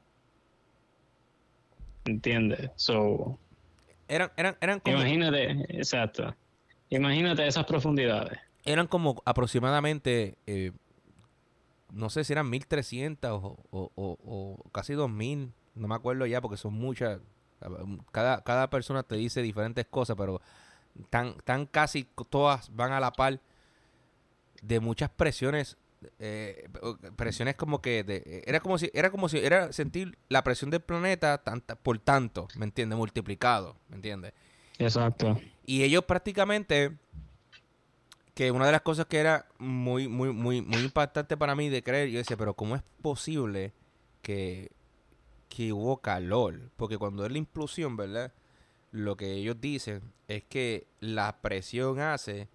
[2.03, 2.69] ¿Entiendes?
[2.75, 3.39] So,
[4.07, 4.97] eran, eran, eran como...
[4.97, 6.35] Imagínate, exacto.
[6.89, 8.37] Imagínate esas profundidades.
[8.65, 10.71] Eran como aproximadamente, eh,
[11.91, 16.41] no sé si eran 1300 o, o, o, o casi 2000, no me acuerdo ya
[16.41, 17.19] porque son muchas.
[18.11, 20.41] Cada, cada persona te dice diferentes cosas, pero
[21.09, 23.39] tan, tan casi todas van a la par
[24.61, 25.77] de muchas presiones
[26.19, 26.69] eh,
[27.15, 30.81] presiones como que de, era como si era como si era sentir la presión del
[30.81, 32.97] planeta tanta, por tanto, ¿me entiendes?
[32.97, 34.33] Multiplicado, ¿me entiendes?
[34.77, 35.39] Exacto.
[35.65, 36.91] Y ellos prácticamente
[38.33, 41.81] que una de las cosas que era muy muy muy muy impactante para mí de
[41.81, 43.73] creer, yo decía, pero ¿cómo es posible
[44.21, 44.71] que
[45.55, 46.69] que hubo calor?
[46.75, 48.33] Porque cuando es la implosión, ¿verdad?
[48.91, 52.49] Lo que ellos dicen es que la presión hace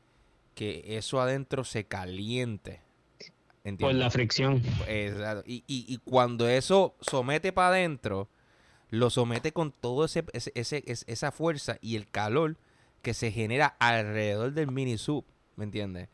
[0.55, 2.83] que eso adentro se caliente.
[3.79, 4.63] Por la fricción.
[5.47, 8.29] Y, y, cuando eso somete para adentro,
[8.91, 12.59] lo somete con todo ese, ese, esa fuerza y el calor
[13.01, 15.25] que se genera alrededor del mini sub,
[15.57, 16.11] ¿me entiendes?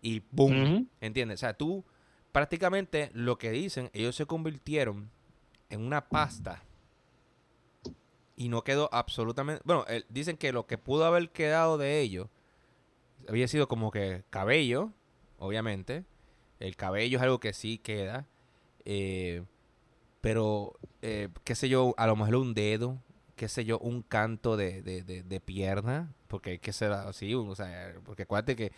[0.00, 1.40] Y boom, ¿entiendes?
[1.40, 1.84] O sea, tú
[2.32, 5.10] prácticamente lo que dicen, ellos se convirtieron
[5.70, 6.62] en una pasta
[8.36, 12.28] y no quedó absolutamente, bueno, dicen que lo que pudo haber quedado de ellos
[13.28, 14.92] había sido como que cabello,
[15.38, 16.04] obviamente,
[16.58, 18.26] el cabello es algo que sí queda.
[18.84, 19.42] Eh,
[20.20, 22.98] pero, eh, qué sé yo, a lo mejor un dedo,
[23.36, 27.54] qué sé yo, un canto de, de, de, pierna, porque hay que ser así, o
[27.54, 28.72] sea, porque acuérdate que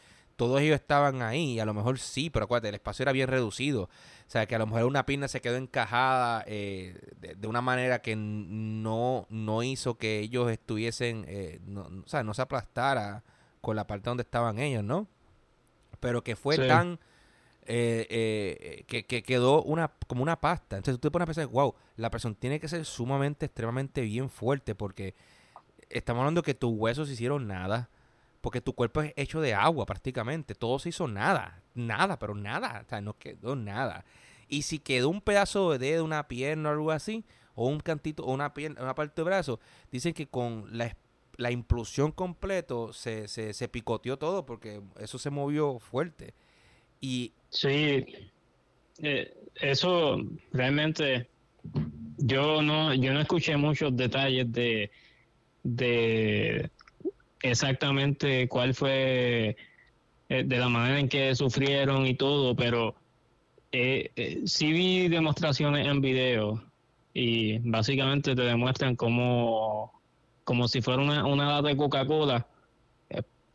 [0.47, 3.28] todos ellos estaban ahí, y a lo mejor sí, pero acuérdate, el espacio era bien
[3.28, 3.84] reducido.
[3.84, 3.88] O
[4.32, 6.99] sea, que a lo mejor una pierna se quedó encajada eh,
[7.36, 11.26] de, una manera que no, no hizo que ellos estuviesen,
[11.76, 13.22] o sea, no se aplastara
[13.61, 15.07] con la parte donde estaban ellos, ¿no?
[16.01, 16.99] Pero que fue tan
[17.66, 20.76] eh, eh, que, que, quedó una como una pasta.
[20.76, 24.28] Entonces tú te pones a pensar, wow, la persona tiene que ser sumamente, extremadamente bien
[24.28, 25.14] fuerte porque
[25.88, 27.88] estamos hablando que tus huesos hicieron nada.
[28.43, 30.55] Porque tu cuerpo es hecho de agua prácticamente.
[30.55, 31.62] Todo se hizo nada.
[31.74, 32.82] Nada, pero nada.
[32.84, 34.05] O sea, no quedó nada.
[34.49, 37.24] Y si quedó un pedazo de dedo, una pierna o algo así,
[37.55, 40.95] o un cantito, o una, pierna, una parte de brazo, dicen que con la,
[41.38, 46.34] la implosión completo se, se, picoteó todo porque eso se movió fuerte.
[47.01, 48.05] Y Sí,
[48.99, 50.18] eh, eso
[50.53, 51.28] realmente
[52.18, 54.90] yo no yo no escuché muchos detalles de
[55.62, 56.70] de
[57.43, 59.57] exactamente cuál fue
[60.28, 62.95] eh, de la manera en que sufrieron y todo, pero
[63.72, 66.62] eh, eh, sí vi demostraciones en video
[67.14, 70.01] y básicamente te demuestran cómo
[70.45, 72.47] como si fuera una, una lata de Coca-Cola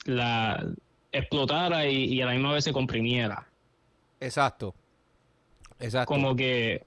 [0.05, 0.65] la
[1.11, 3.45] explotara y, y a la misma vez se comprimiera.
[4.19, 4.73] Exacto.
[5.79, 6.13] Exacto.
[6.13, 6.85] Como que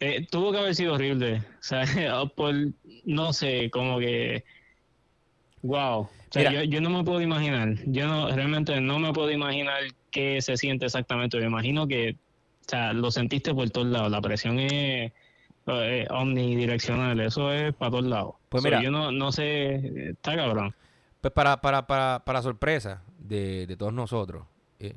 [0.00, 1.44] eh, tuvo que haber sido horrible.
[1.60, 2.54] O sea, por,
[3.04, 4.44] no sé, como que.
[5.62, 6.00] Wow.
[6.00, 7.74] O sea, yo, no me puedo imaginar.
[7.86, 11.38] Yo no, realmente no me puedo imaginar qué se siente exactamente.
[11.38, 12.16] Me imagino que,
[12.66, 14.10] o sea, lo sentiste por todos lados.
[14.10, 15.12] La presión es,
[16.10, 17.20] omnidireccional.
[17.20, 18.34] Eso es para todos lados.
[18.48, 20.10] Pues mira, yo no, no sé.
[20.10, 20.74] Está cabrón.
[21.20, 24.46] Pues para, para, para, para sorpresa de, de todos nosotros,
[24.78, 24.94] eh,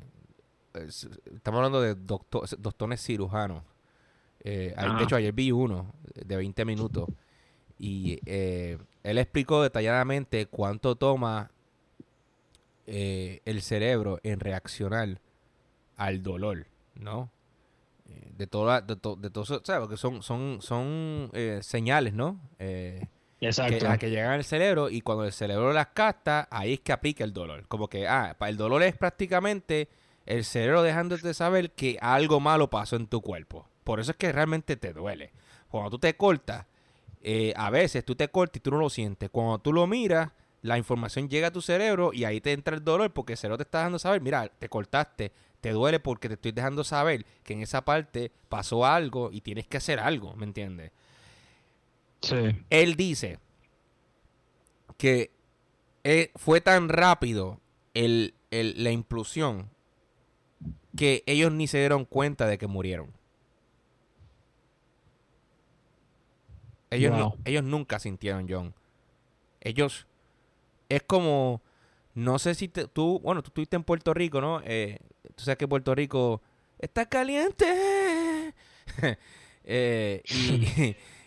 [1.34, 3.62] estamos hablando de doctor, doctores cirujanos.
[4.40, 7.08] Eh, de hecho, ayer vi uno de 20 minutos
[7.78, 11.50] y eh, él explicó detalladamente cuánto toma
[12.86, 15.20] eh, el cerebro en reaccionar
[15.96, 17.30] al dolor, ¿no?
[18.36, 19.80] de toda, de, de todo, ¿sabes?
[19.80, 21.30] Porque son, son, son
[21.62, 22.40] señales, ¿no?
[23.48, 23.78] Exacto.
[23.78, 26.92] Que, a que llegan al cerebro y cuando el cerebro las capta, ahí es que
[26.92, 27.66] aplica el dolor.
[27.68, 29.88] Como que, ah, el dolor es prácticamente
[30.26, 33.68] el cerebro dejándote saber que algo malo pasó en tu cuerpo.
[33.84, 35.32] Por eso es que realmente te duele.
[35.68, 36.66] Cuando tú te cortas,
[37.24, 39.30] eh, a veces tú te cortas y tú no lo sientes.
[39.30, 42.84] Cuando tú lo miras, la información llega a tu cerebro y ahí te entra el
[42.84, 46.34] dolor porque el cerebro te está dejando saber, mira, te cortaste, te duele porque te
[46.34, 50.44] estoy dejando saber que en esa parte pasó algo y tienes que hacer algo, ¿me
[50.44, 50.92] entiendes?
[52.20, 52.36] Sí.
[52.68, 53.38] Él dice
[54.98, 55.30] que
[56.04, 57.60] eh, fue tan rápido
[57.94, 59.70] el, la implosión
[60.96, 63.10] que ellos ni se dieron cuenta de que murieron.
[66.94, 68.74] Ellos, ellos nunca sintieron John.
[69.60, 70.06] Ellos,
[70.88, 71.62] es como,
[72.14, 74.60] no sé si tú, bueno, tú estuviste en Puerto Rico, ¿no?
[74.64, 74.98] Eh,
[75.34, 76.42] tú sabes que Puerto Rico
[76.78, 78.54] está caliente.
[79.66, 80.22] Eh,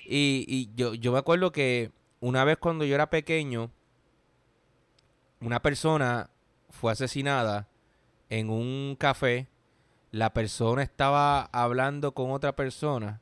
[0.05, 1.89] y, y, yo, yo me acuerdo que
[2.19, 3.71] una vez cuando yo era pequeño,
[5.41, 6.29] una persona
[6.69, 7.67] fue asesinada
[8.29, 9.47] en un café.
[10.11, 13.21] La persona estaba hablando con otra persona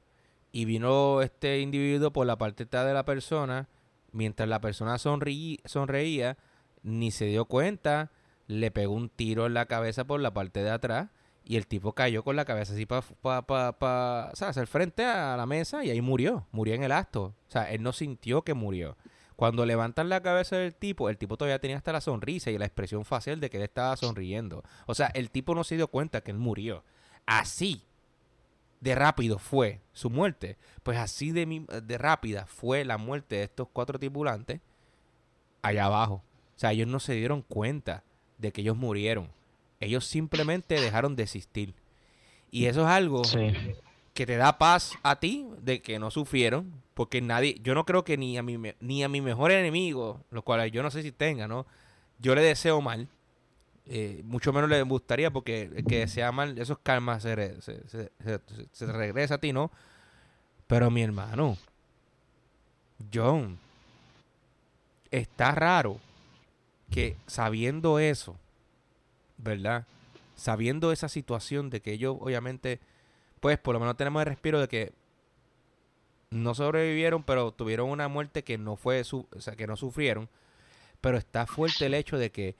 [0.55, 3.67] y vino este individuo por la parte de la persona.
[4.13, 6.37] Mientras la persona sonreía,
[6.81, 8.13] ni se dio cuenta,
[8.47, 11.09] le pegó un tiro en la cabeza por la parte de atrás
[11.43, 13.01] y el tipo cayó con la cabeza así para
[13.41, 17.35] pa, hacer frente a la mesa y ahí murió, murió en el acto.
[17.49, 18.95] O sea, él no sintió que murió.
[19.35, 22.65] Cuando levantan la cabeza del tipo, el tipo todavía tenía hasta la sonrisa y la
[22.65, 24.63] expresión facial de que él estaba sonriendo.
[24.87, 26.85] O sea, el tipo no se dio cuenta que él murió.
[27.25, 27.83] Así
[28.81, 30.57] de rápido fue su muerte.
[30.83, 34.61] Pues así de, de rápida fue la muerte de estos cuatro tripulantes
[35.61, 36.23] allá abajo.
[36.55, 38.03] O sea, ellos no se dieron cuenta
[38.37, 39.29] de que ellos murieron.
[39.79, 41.73] Ellos simplemente dejaron de existir.
[42.51, 43.21] Y eso es algo
[44.13, 48.05] que te da paz a ti de que no sufrieron, porque nadie, yo no creo
[48.05, 51.11] que ni a mi, ni a mi mejor enemigo, los cuales yo no sé si
[51.11, 51.65] tenga, ¿no?
[52.19, 53.09] Yo le deseo mal,
[53.87, 59.37] eh, mucho menos le gustaría porque que desea mal, esos karmas se, se, regresa a
[59.37, 59.71] ti, ¿no?
[60.67, 61.57] Pero mi hermano,
[63.13, 63.59] John,
[65.11, 65.99] está raro
[66.89, 68.35] que sabiendo eso,
[69.37, 69.85] ¿verdad?
[70.35, 72.79] Sabiendo esa situación de que ellos obviamente
[73.45, 74.91] pues por lo menos tenemos el respiro de que
[76.31, 80.29] no sobrevivieron, pero tuvieron una muerte que no fue, su, sea, que no sufrieron.
[80.99, 82.55] Pero está fuerte el hecho de que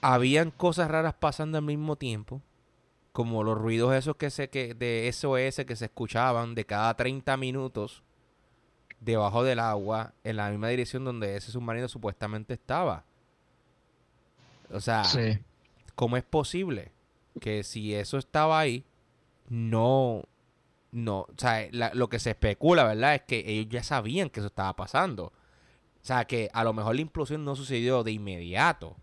[0.00, 2.42] habían cosas raras pasando al mismo tiempo,
[3.12, 7.36] como los ruidos esos que se que de SOS que se escuchaban de cada 30
[7.36, 8.02] minutos
[9.00, 13.04] debajo del agua en la misma dirección donde ese submarino supuestamente estaba.
[14.70, 15.02] O sea,
[15.94, 16.92] ¿cómo es posible
[17.40, 18.84] que si eso estaba ahí,
[19.48, 20.24] no,
[20.92, 23.14] no, o sea, lo que se especula, ¿verdad?
[23.14, 25.26] Es que ellos ya sabían que eso estaba pasando.
[25.26, 28.96] O sea, que a lo mejor la implosión no sucedió de inmediato.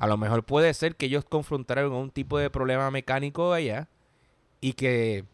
[0.00, 3.86] A lo mejor puede ser que ellos confrontaron un tipo de problema mecánico allá
[4.58, 5.26] y que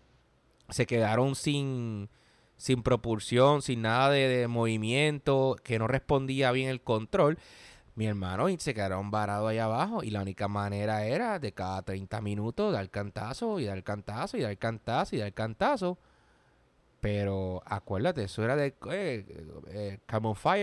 [0.70, 2.08] se quedaron sin,
[2.56, 7.38] sin propulsión, sin nada de movimiento, que no respondía bien el control
[7.94, 11.82] mi hermano y se quedaron varados allá abajo y la única manera era de cada
[11.82, 15.96] 30 minutos dar cantazo y dar cantazo y dar cantazo y dar cantazo.
[17.06, 19.24] Pero acuérdate, eso era de eh,
[19.68, 19.98] eh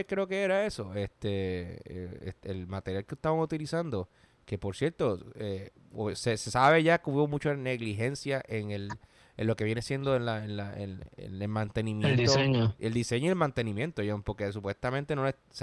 [0.05, 4.09] creo que era eso, este, eh, el material que estaban utilizando,
[4.45, 5.71] que por cierto, eh,
[6.15, 8.89] se, sabe ya que hubo mucha negligencia en el
[9.37, 12.09] en lo que viene siendo en, la, en, la, el mantenimiento.
[12.09, 12.75] El diseño.
[12.77, 15.55] El diseño y el mantenimiento, John, porque supuestamente no es, o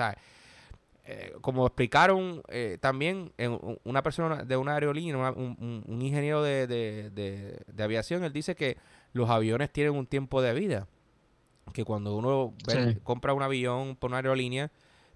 [1.12, 8.22] eh, como explicaron eh, también en una persona de una aerolínea, un, ingeniero de, aviación,
[8.22, 8.76] él dice que
[9.12, 10.86] los aviones tienen un tiempo de vida.
[11.72, 12.54] Que cuando uno
[13.04, 14.70] compra un avión por una aerolínea,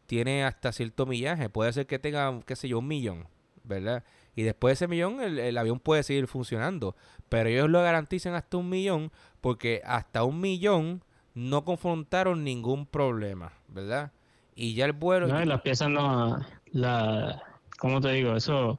[0.06, 1.48] tiene hasta cierto millaje.
[1.48, 3.26] Puede ser que tenga, qué sé yo, un millón,
[3.64, 4.04] ¿verdad?
[4.36, 6.96] Y después de ese millón, el, el avión puede seguir funcionando.
[7.28, 11.02] Pero ellos lo garantizan hasta un millón, porque hasta un millón
[11.34, 14.12] no confrontaron ningún problema, ¿verdad?
[14.54, 15.26] Y ya el vuelo.
[15.26, 16.40] No, las piezas no.
[16.72, 17.42] La,
[17.78, 18.36] ¿Cómo te digo?
[18.36, 18.78] Eso.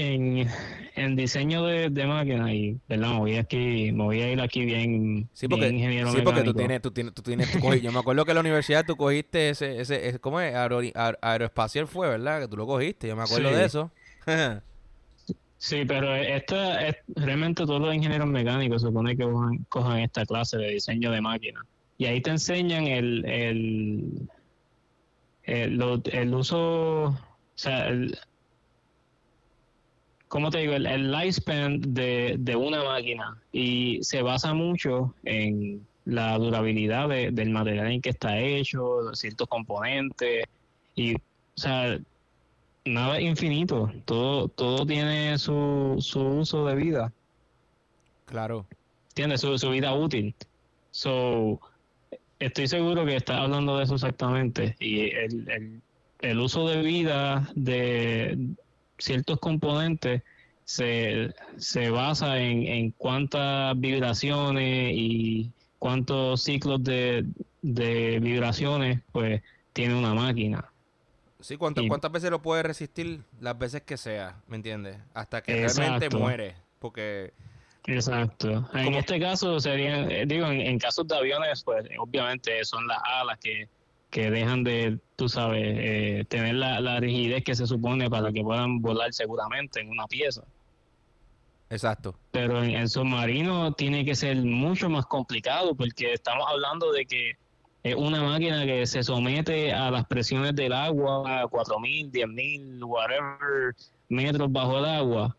[0.00, 0.48] En,
[0.94, 3.10] en diseño de, de máquinas, y ¿verdad?
[3.10, 6.54] Me voy, aquí, me voy a ir aquí bien, sí, porque, ingeniero Sí, porque tú
[6.54, 7.48] tienes, tú tienes, tú tienes
[7.82, 10.54] yo me acuerdo que en la universidad tú cogiste ese, ese, ¿cómo es?
[10.54, 12.42] aeroespacial fue, ¿verdad?
[12.42, 13.90] Que tú lo cogiste, yo me acuerdo de eso.
[15.58, 19.26] sí, pero esto es, realmente todos los ingenieros mecánicos supone que
[19.68, 21.64] cojan esta clase de diseño de máquinas
[21.98, 24.28] y ahí te enseñan el, el,
[25.42, 27.18] el, uso, o
[27.56, 28.16] sea, el,
[30.28, 30.74] ¿cómo te digo?
[30.74, 37.50] El, el lifespan de, de, una máquina y se basa mucho en la durabilidad del
[37.50, 40.46] material en que está hecho, ciertos componentes
[40.94, 41.20] y, o
[41.54, 41.98] sea,
[42.84, 47.12] nada es infinito, todo, todo tiene su, su uso de vida.
[48.26, 48.66] Claro.
[49.14, 50.34] Tiene su, su vida útil.
[50.90, 51.60] So,
[52.38, 54.76] Estoy seguro que estás hablando de eso exactamente.
[54.78, 55.82] Y el,
[56.20, 58.38] el, uso de vida de
[58.98, 60.22] ciertos componentes
[60.64, 67.24] se, se basa en, en cuántas vibraciones y cuántos ciclos de,
[67.62, 69.42] de vibraciones pues
[69.72, 70.70] tiene una máquina.
[71.40, 73.22] Sí, ¿cuántas, ¿cuántas veces lo puede resistir?
[73.40, 74.98] Las veces que sea, ¿me entiendes?
[75.14, 76.54] Hasta que realmente muere.
[76.80, 77.32] Porque
[77.88, 78.68] Exacto.
[78.74, 83.38] En este caso sería, eh, digo, en, casos de aviones, pues obviamente son las alas
[83.40, 83.68] que,
[84.10, 88.42] que dejan de, tú sabes, eh, tener la, la rigidez que se supone para que
[88.42, 90.42] puedan volar seguramente en una pieza.
[91.70, 92.14] Exacto.
[92.30, 97.32] Pero en, el submarino tiene que ser mucho más complicado porque estamos hablando de que
[97.82, 103.74] es una máquina que se somete a las presiones del agua, a 4.000, 10.000, whatever
[104.08, 105.36] metros bajo el agua.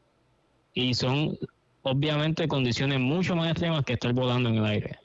[0.74, 1.38] Y son
[1.82, 5.00] obviamente condiciones mucho más extremas que estar volando en el aire.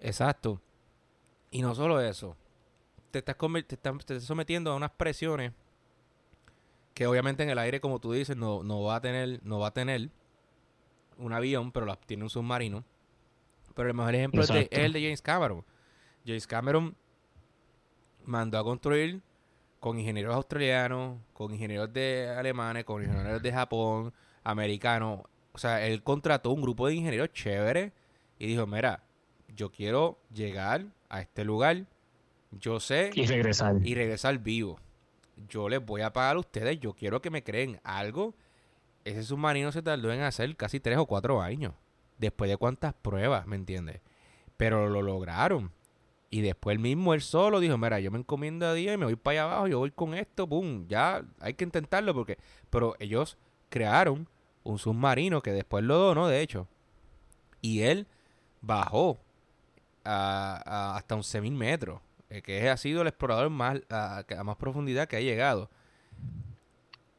[0.00, 0.60] Exacto.
[1.52, 2.34] Y no solo eso.
[3.12, 3.36] Te estás,
[3.66, 5.52] te estás sometiendo a unas presiones
[6.94, 9.68] que obviamente en el aire, como tú dices, no, no va a tener, no va
[9.68, 10.08] a tener
[11.18, 12.84] un avión, pero tiene un submarino.
[13.74, 15.64] Pero el mejor ejemplo es, el de James Cameron.
[16.26, 16.96] James Cameron
[18.24, 19.20] mandó a construir
[19.78, 25.20] con ingenieros australianos, con ingenieros de alemanes, con ingenieros de Japón, americanos.
[25.52, 27.92] O sea, él contrató un grupo de ingenieros chévere
[28.38, 29.02] y dijo, mira,
[29.54, 31.86] yo quiero llegar a este lugar,
[32.50, 33.10] yo sé...
[33.14, 33.76] Y regresar.
[33.82, 34.78] Y regresar vivo
[35.48, 38.34] yo les voy a pagar a ustedes, yo quiero que me creen algo.
[39.04, 41.74] Ese submarino se tardó en hacer casi tres o cuatro años.
[42.18, 44.00] Después de cuántas pruebas, ¿me entiendes?
[44.56, 45.72] Pero lo lograron.
[46.30, 49.04] Y después el mismo, él solo dijo, mira, yo me encomiendo a Dios y me
[49.04, 52.38] voy para allá abajo, yo voy con esto, boom, ya hay que intentarlo porque...
[52.70, 53.36] Pero ellos
[53.68, 54.28] crearon
[54.62, 56.68] un submarino que después lo donó, de hecho.
[57.60, 58.06] Y él
[58.60, 59.20] bajó
[60.04, 62.00] a, a hasta 11.000 metros.
[62.32, 65.68] Eh, que ha sido el explorador más, a, más profundidad que ha llegado.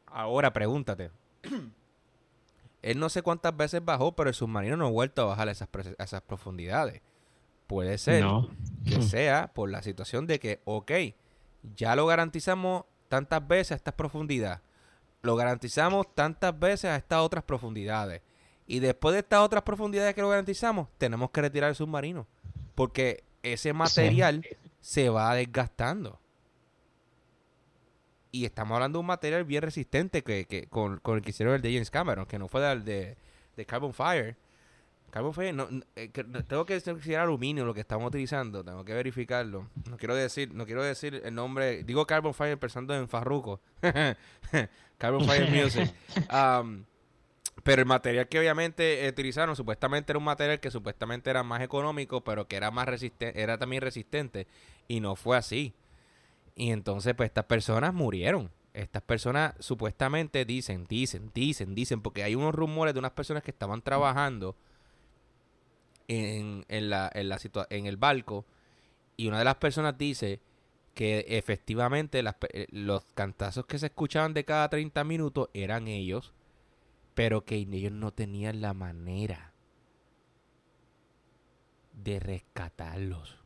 [0.07, 1.11] Ahora pregúntate.
[2.81, 5.51] Él no sé cuántas veces bajó, pero el submarino no ha vuelto a bajar a
[5.51, 5.69] esas,
[5.99, 7.01] esas profundidades.
[7.67, 8.25] Puede ser
[8.85, 10.91] que sea por la situación de que, ok,
[11.75, 14.61] ya lo garantizamos tantas veces a estas profundidades.
[15.21, 18.23] Lo garantizamos tantas veces a estas otras profundidades.
[18.65, 22.25] Y después de estas otras profundidades que lo garantizamos, tenemos que retirar el submarino.
[22.75, 24.45] Porque ese material
[24.79, 26.19] se va desgastando.
[28.31, 31.53] Y estamos hablando de un material bien resistente que, que con, con, el que hicieron
[31.53, 33.15] el de James Cameron, que no fue el de,
[33.55, 34.35] de Carbon Fire.
[35.11, 36.09] Carbon Fire, no, eh,
[36.47, 39.69] tengo que decir que era aluminio lo que estamos utilizando, tengo que verificarlo.
[39.87, 43.61] No quiero decir, no quiero decir el nombre, digo Carbon Fire pensando en Farruko.
[44.97, 45.93] Carbon Fire Music.
[46.31, 46.85] Um,
[47.63, 52.21] pero el material que obviamente utilizaron supuestamente era un material que supuestamente era más económico,
[52.21, 54.47] pero que era más resistente, era también resistente
[54.87, 55.73] y no fue así.
[56.55, 58.51] Y entonces pues estas personas murieron.
[58.73, 63.51] Estas personas supuestamente dicen, dicen, dicen, dicen, porque hay unos rumores de unas personas que
[63.51, 64.55] estaban trabajando
[66.07, 67.39] en, en, la, en, la
[67.69, 68.45] en el barco
[69.15, 70.41] y una de las personas dice
[70.95, 76.33] que efectivamente eh, los cantazos que se escuchaban de cada 30 minutos eran ellos
[77.13, 79.53] pero que ellos no tenían la manera
[81.93, 83.37] de rescatarlos.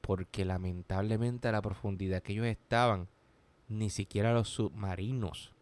[0.00, 3.08] Porque lamentablemente a la profundidad que ellos estaban,
[3.68, 5.52] ni siquiera los submarinos,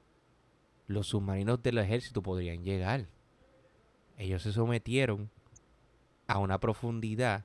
[0.87, 3.09] los submarinos del ejército podrían llegar.
[4.17, 5.31] Ellos se sometieron
[6.27, 7.45] a una profundidad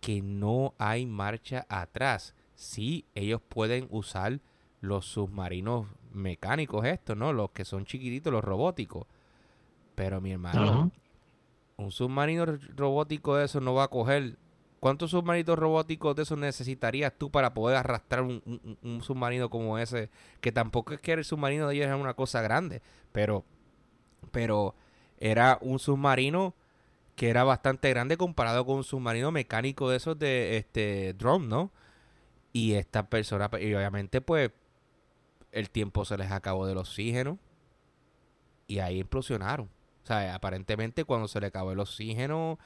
[0.00, 2.34] que no hay marcha atrás.
[2.54, 4.40] Sí, ellos pueden usar
[4.80, 7.32] los submarinos mecánicos estos, ¿no?
[7.32, 9.06] Los que son chiquititos, los robóticos.
[9.94, 10.90] Pero mi hermano,
[11.76, 12.46] un submarino
[12.76, 14.36] robótico de eso no va a coger.
[14.80, 20.10] ¿Cuántos submarinos robóticos de esos necesitarías tú para poder arrastrar un, submarino como ese?
[20.40, 22.82] Que tampoco es que el submarino de ellos era una cosa grande,
[23.12, 23.44] pero,
[24.32, 24.74] pero
[25.18, 26.54] era un submarino
[27.14, 31.70] que era bastante grande comparado con un submarino mecánico de esos de este drone, ¿no?
[32.52, 34.50] Y esta persona, y obviamente, pues
[35.52, 37.38] el tiempo se les acabó del oxígeno
[38.66, 39.66] y ahí implosionaron.
[40.02, 42.58] O sea, aparentemente cuando se le acabó el oxígeno,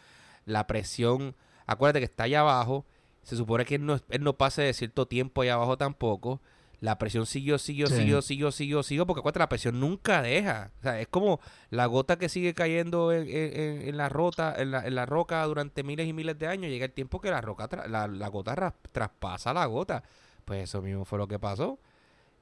[0.47, 1.34] la presión,
[1.66, 2.87] acuérdate que está allá abajo,
[3.22, 6.41] se supone que él no, él no pase de cierto tiempo allá abajo tampoco.
[6.78, 10.72] La presión siguió, siguió, siguió, siguió, siguió, siguió, porque acuérdate, la presión nunca deja.
[10.78, 14.95] O sea, es como la gota que sigue cayendo en, la rota, en la, en
[14.95, 16.70] la, roca durante miles y miles de años.
[16.70, 20.05] Llega el tiempo que la roca, la, la, gota traspasa la gota.
[20.45, 21.80] Pues eso mismo fue lo que pasó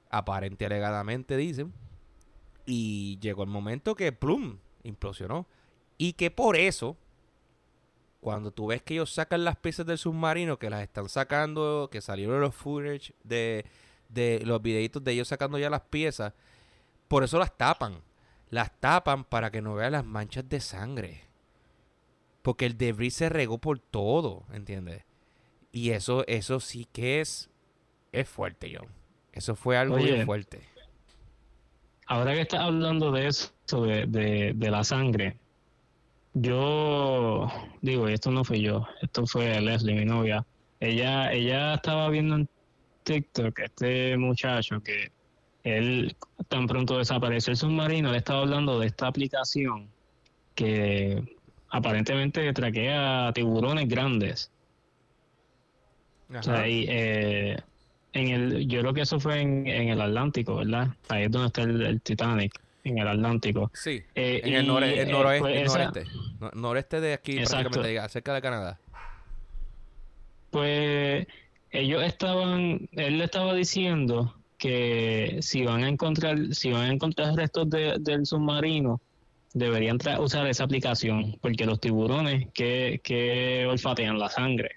[0.09, 1.73] aparente alegadamente dicen,
[2.65, 5.47] y llegó el momento que plum implosionó
[5.97, 6.97] y que por eso
[8.25, 12.01] cuando tú ves que ellos sacan las piezas del submarino que las están sacando, que
[12.01, 13.65] salieron los footage de,
[14.09, 16.33] de los videitos de ellos sacando ya las piezas,
[17.07, 18.01] por eso las tapan.
[18.49, 21.21] Las tapan para que no vean las manchas de sangre.
[22.41, 25.03] Porque el debris se regó por todo, ¿entiendes?
[25.71, 27.51] Y eso, eso sí que es,
[28.11, 28.89] es fuerte, John.
[29.35, 30.61] Eso fue algo muy fuerte.
[32.07, 33.51] ahora que estás hablando de eso,
[33.85, 35.37] de, de, de la sangre,
[36.33, 37.47] yo
[37.81, 40.45] digo, y esto no fui yo, esto fue Leslie, mi novia.
[40.79, 42.49] Ella, ella estaba viendo en
[43.03, 45.11] TikTok este muchacho que
[45.63, 46.15] él
[46.47, 49.89] tan pronto desapareció el submarino, le estaba hablando de esta aplicación
[50.55, 51.37] que
[51.69, 54.51] aparentemente traquea tiburones grandes.
[56.37, 57.57] O sea, y, eh,
[58.15, 60.87] en el, yo creo que eso fue en, el Atlántico, ¿verdad?
[61.09, 63.69] Ahí es donde está el, Titanic, en el Atlántico.
[63.73, 66.03] Sí, eh, en el, noroeste, eh, pues noreste,
[66.53, 68.79] noreste de aquí, prácticamente, cerca de Canadá.
[70.49, 71.27] Pues
[71.71, 77.35] ellos estaban, él le estaba diciendo que si van a encontrar, si van a encontrar
[77.35, 79.01] restos del submarino,
[79.53, 84.71] deberían usar esa aplicación, porque los tiburones que, que olfatean la sangre.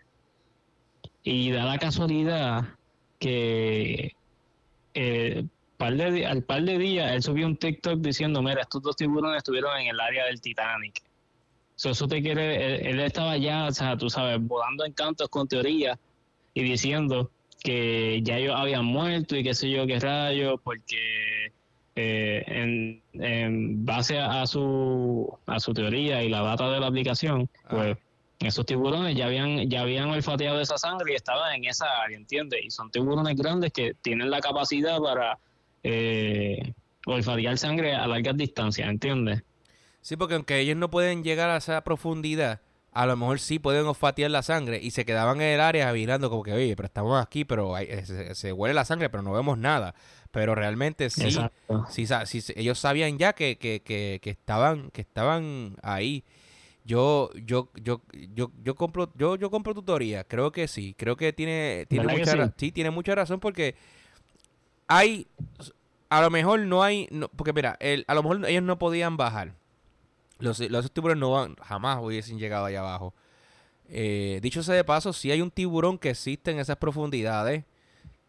[1.23, 2.78] Y da la casualidad
[3.19, 4.15] que
[4.95, 5.45] eh,
[5.79, 9.89] al par de días él subió un TikTok diciendo, mira, estos dos tiburones estuvieron en
[9.89, 11.03] el área del Titanic.
[11.77, 15.99] eso te quiere, él, estaba ya, o sea, tú sabes, volando en cantos con teoría
[16.55, 17.31] y diciendo
[17.63, 21.53] que ya ellos habían muerto y qué sé yo qué rayos, porque
[21.97, 27.49] eh, en, en, base a, su, a su teoría y la data de la aplicación,
[27.69, 27.97] pues
[28.41, 32.61] esos tiburones ya habían, ya habían olfateado esa sangre y estaban en esa área, ¿entiendes?
[32.65, 35.39] Y son tiburones grandes que tienen la capacidad para
[35.83, 36.73] eh,
[37.07, 39.43] olfatear sangre a largas distancias, ¿entiendes?
[40.01, 42.61] Sí, porque aunque ellos no pueden llegar a esa profundidad,
[42.93, 46.31] a lo mejor sí pueden olfatear la sangre y se quedaban en el área mirando
[46.31, 49.59] como que, oye, pero estamos aquí, pero eh, se, huele la sangre, pero no vemos
[49.59, 49.95] nada.
[50.31, 51.31] Pero realmente sí,
[51.89, 56.25] sí, sí, ellos sabían ya que, que, que, que, estaban, que estaban ahí.
[56.89, 58.01] Yo, yo, yo,
[58.35, 62.55] yo, yo compro, yo, yo compro tutoría, creo que sí, creo que tiene, tiene mucha,
[62.57, 62.73] sí?
[62.73, 63.75] tiene mucha razón porque
[64.87, 65.27] hay,
[66.09, 69.53] a lo mejor no hay, porque mira, el, a lo mejor ellos no podían bajar,
[70.39, 73.13] los, los tiburones no van, jamás hubiesen llegado allá abajo.
[73.91, 77.65] Eh, dicho sea de paso, si hay un tiburón que existe en esas profundidades,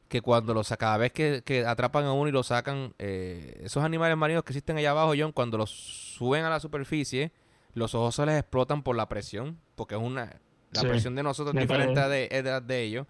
[0.09, 4.17] que cuando lo cada vez que, atrapan a uno y lo sacan, eh, esos animales
[4.17, 7.31] marinos que existen allá abajo, John, cuando los suben a la superficie,
[7.79, 10.39] los ojos se les explotan por la presión, porque es una
[10.71, 13.07] la presión de nosotros es diferente de, de, ellos.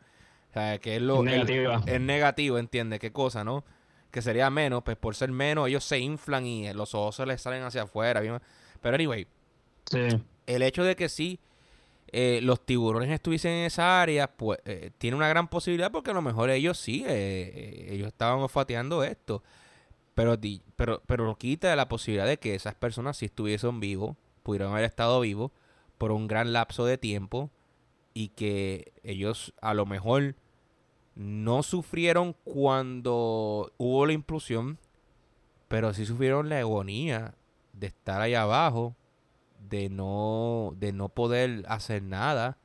[0.50, 3.66] O sea, que es lo es negativo, entiende qué cosa, ¿no?
[4.12, 7.42] Que sería menos, pues por ser menos ellos se inflan y los ojos se les
[7.42, 8.22] salen hacia afuera.
[8.82, 9.28] Pero anyway,
[10.48, 11.40] el hecho de que sí
[12.12, 16.14] eh, los tiburones estuviesen en esa área, pues eh, tiene una gran posibilidad porque a
[16.14, 19.44] lo mejor ellos sí, eh, ellos estaban olfateando esto.
[20.16, 20.38] Pero,
[20.76, 25.20] pero, pero quita la posibilidad de que esas personas si estuviesen vivos pudieron haber estado
[25.22, 25.52] vivos
[25.98, 27.50] por un gran lapso de tiempo
[28.14, 30.36] y que ellos a lo mejor
[31.16, 34.80] no sufrieron cuando hubo la implosión,
[35.68, 37.36] pero sí sufrieron la agonía
[37.74, 38.96] de estar ahí abajo,
[39.70, 42.58] de no, de no poder hacer nada.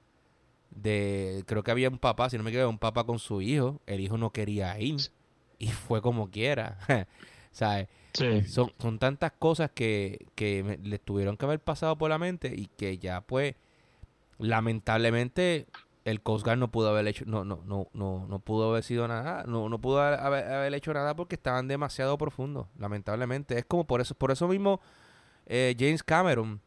[0.71, 3.81] De, creo que había un papá, si no me equivoco, un papá con su hijo,
[3.87, 5.01] el hijo no quería ir
[5.59, 6.79] y fue como quiera.
[7.53, 7.89] ¿Sabes?
[8.15, 12.69] Son, son tantas cosas que, que les tuvieron que haber pasado por la mente y
[12.77, 13.57] que ya pues
[14.39, 15.67] lamentablemente
[16.05, 19.09] el Coast Guard no pudo haber hecho no no no no no pudo haber sido
[19.09, 23.59] nada no no pudo haber, hecho nada porque estaban demasiado profundos lamentablemente.
[23.59, 24.81] Es como por eso por eso mismo
[25.47, 26.61] eh, James Cameron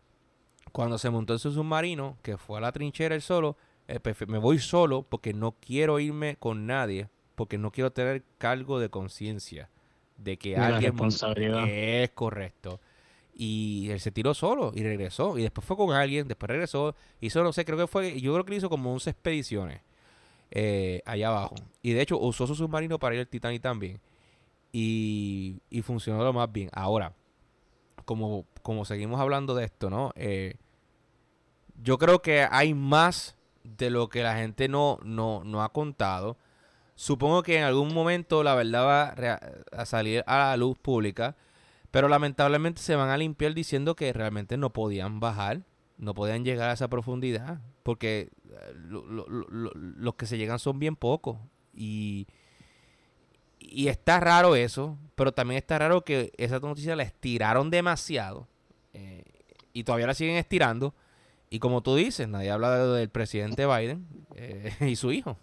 [0.72, 3.56] cuando se montó en su submarino que fue a la trinchera él solo
[3.88, 8.80] eh, me voy solo porque no quiero irme con nadie porque no quiero tener cargo
[8.80, 9.70] de conciencia
[10.18, 10.96] de que alguien
[11.68, 12.80] es correcto.
[13.34, 15.38] Y él se tiró solo y regresó.
[15.38, 16.96] Y después fue con alguien, después regresó.
[17.22, 19.82] Hizo, no sé, creo que fue, yo creo que hizo como 11 expediciones
[20.52, 21.56] eh, allá abajo.
[21.82, 24.00] Y de hecho usó su submarino para ir al Titanic también.
[24.72, 26.70] Y, y funcionó lo más bien.
[26.74, 27.14] Ahora,
[28.06, 30.12] como, como seguimos hablando de esto, ¿no?
[30.16, 30.56] Eh,
[31.84, 36.38] yo creo que hay más de lo que la gente no, no, no ha contado.
[36.98, 39.16] Supongo que en algún momento la verdad va
[39.72, 41.36] a salir a la luz pública,
[41.92, 45.62] pero lamentablemente se van a limpiar diciendo que realmente no podían bajar,
[46.00, 51.38] no podían llegar a esa profundidad, porque eh, los que se llegan son bien pocos.
[51.72, 52.26] Y,
[53.60, 58.48] está raro eso, pero también está raro que esa noticia la estiraron demasiado
[58.94, 59.24] eh,
[59.72, 60.96] y todavía la siguen estirando.
[61.52, 65.38] Y como tú dices, nadie habla del presidente Biden eh, y su hijo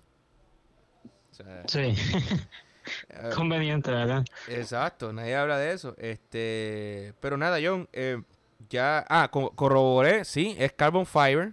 [1.66, 1.80] sí.
[1.80, 4.24] Eh, Conveniente, ¿verdad?
[4.48, 5.94] Exacto, nadie habla de eso.
[5.98, 8.22] Este, pero nada, John, eh,
[8.68, 11.52] ya, ah, corroboré, sí, es Carbon Fiber.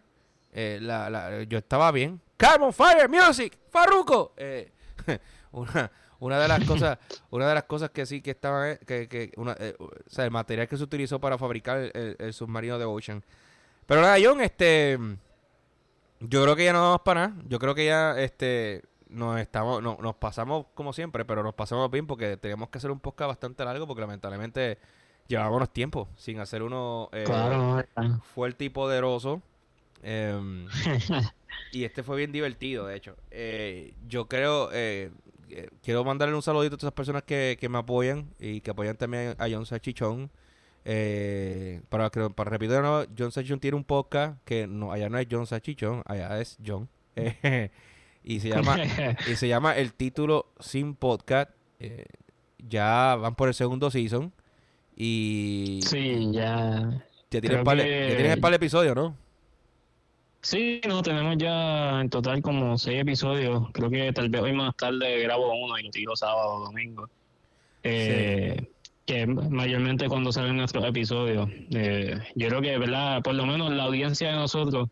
[0.54, 2.20] Eh, la, yo estaba bien.
[2.38, 4.34] Carbon Fiber Music, Farruko.
[5.52, 6.98] una, una de las cosas,
[7.30, 10.32] una de las cosas que sí que estaba, que, que una, eh, o sea, el
[10.32, 13.24] material que se utilizó para fabricar el, el submarino de Ocean.
[13.86, 14.98] Pero nada, John, este,
[16.20, 17.42] yo creo que ya no vamos para nada.
[17.48, 21.90] Yo creo que ya, este, nos estamos, no, nos pasamos como siempre, pero nos pasamos
[21.92, 24.78] bien porque tenemos que hacer un podcast bastante largo porque lamentablemente
[25.28, 27.84] llevábamos tiempo sin hacer uno eh, Claro,
[28.34, 29.42] fuerte y poderoso.
[30.04, 30.68] Em,
[31.72, 33.16] y este fue bien divertido, de hecho.
[33.30, 35.12] Eh, yo creo, eh,
[35.50, 38.72] eh, quiero mandarle un saludito a todas esas personas que, que me apoyan y que
[38.72, 40.32] apoyan también a John Sachichón.
[40.84, 45.10] Eh, para, que- para repetir de nuevo, John Sachichón tiene un podcast que no, allá
[45.10, 46.90] no es John Sachichón, allá es John.
[48.24, 48.78] Y se llama
[49.32, 51.52] y se llama El Título Sin Podcast.
[51.80, 52.06] Eh,
[52.60, 54.32] ya van por el segundo season.
[54.96, 57.04] Y sí, ya.
[57.32, 59.16] ya tienes par que- ya tienes par de episodios, ¿no?
[60.44, 63.70] Sí, no, tenemos ya en total como seis episodios.
[63.74, 67.08] Creo que tal vez hoy más tarde grabo uno y lo tiro sábado o domingo.
[67.84, 68.68] Eh,
[69.06, 71.48] Que mayormente cuando salen nuestros episodios.
[71.72, 73.22] Eh, yo creo que, ¿verdad?
[73.22, 74.90] Por lo menos la audiencia de nosotros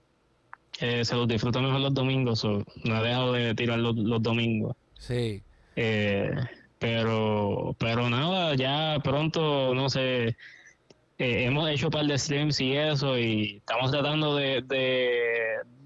[0.81, 2.43] eh, se los disfruta mejor los domingos.
[2.45, 4.76] o no he dejado de tirar los, los domingos.
[4.97, 5.41] Sí.
[5.76, 6.31] Eh,
[6.77, 10.35] pero, pero nada, ya pronto, no sé, eh,
[11.18, 15.11] hemos hecho un par de streams y eso, y estamos tratando de, de,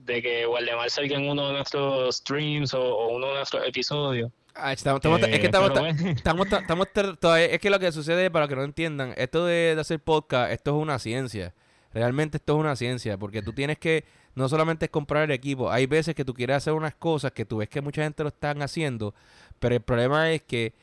[0.05, 4.31] de que Waldemar salga en uno de nuestros streams o, o uno de nuestros episodios.
[4.55, 6.87] Ah, estamos- estamos- es que Eh, estamos, estamos,
[7.19, 10.51] todavía, es que lo que sucede, para que no entiendan, esto de, de hacer podcast,
[10.51, 11.53] esto es una ciencia.
[11.91, 14.03] Realmente esto es una ciencia, porque tú tienes que,
[14.35, 17.45] no solamente es comprar el equipo, hay veces que tú quieres hacer unas cosas que
[17.45, 19.13] tú ves que mucha gente lo están haciendo,
[19.59, 20.73] pero el problema es que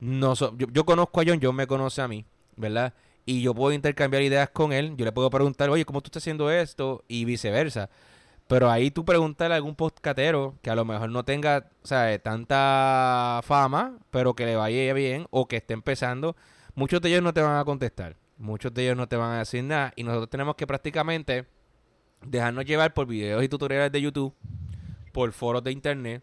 [0.00, 2.24] no so- yo, conozco a John, John me conoce a mí,
[2.56, 2.94] ¿verdad?
[3.24, 6.22] Y yo puedo intercambiar ideas con él, yo le puedo preguntar, oye, ¿cómo tú estás
[6.22, 7.04] haciendo esto?
[7.08, 7.88] Y viceversa.
[8.48, 12.18] Pero ahí tú preguntarle a algún podcatero que a lo mejor no tenga, o sea,
[12.18, 16.36] tanta fama, pero que le vaya bien o que esté empezando,
[16.74, 18.16] muchos de ellos no te van a contestar.
[18.38, 19.92] Muchos de ellos no te van a decir nada.
[19.96, 21.46] Y nosotros tenemos que prácticamente
[22.24, 24.34] dejarnos llevar por videos y tutoriales de YouTube,
[25.12, 26.22] por foros de internet,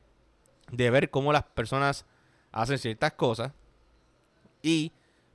[0.72, 2.06] de ver cómo las personas
[2.52, 3.52] hacen ciertas cosas.
[4.62, 4.92] Y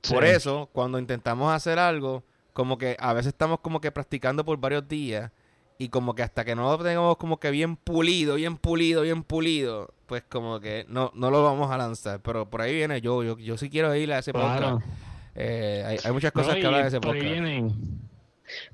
[0.09, 2.23] por eso, cuando intentamos hacer algo,
[2.53, 5.31] como que a veces estamos como que practicando por varios días
[5.77, 9.23] y como que hasta que no lo tengamos como que bien pulido, bien pulido, bien
[9.23, 12.21] pulido, pues como que no, no lo vamos a lanzar.
[12.21, 14.75] Pero por ahí viene yo, yo, yo sí quiero ir a ese Claro.
[14.75, 14.91] podcast.
[15.37, 17.23] Eh, hay, hay muchas cosas No, que hablar de ese podcast.
[17.25, 17.73] vienen,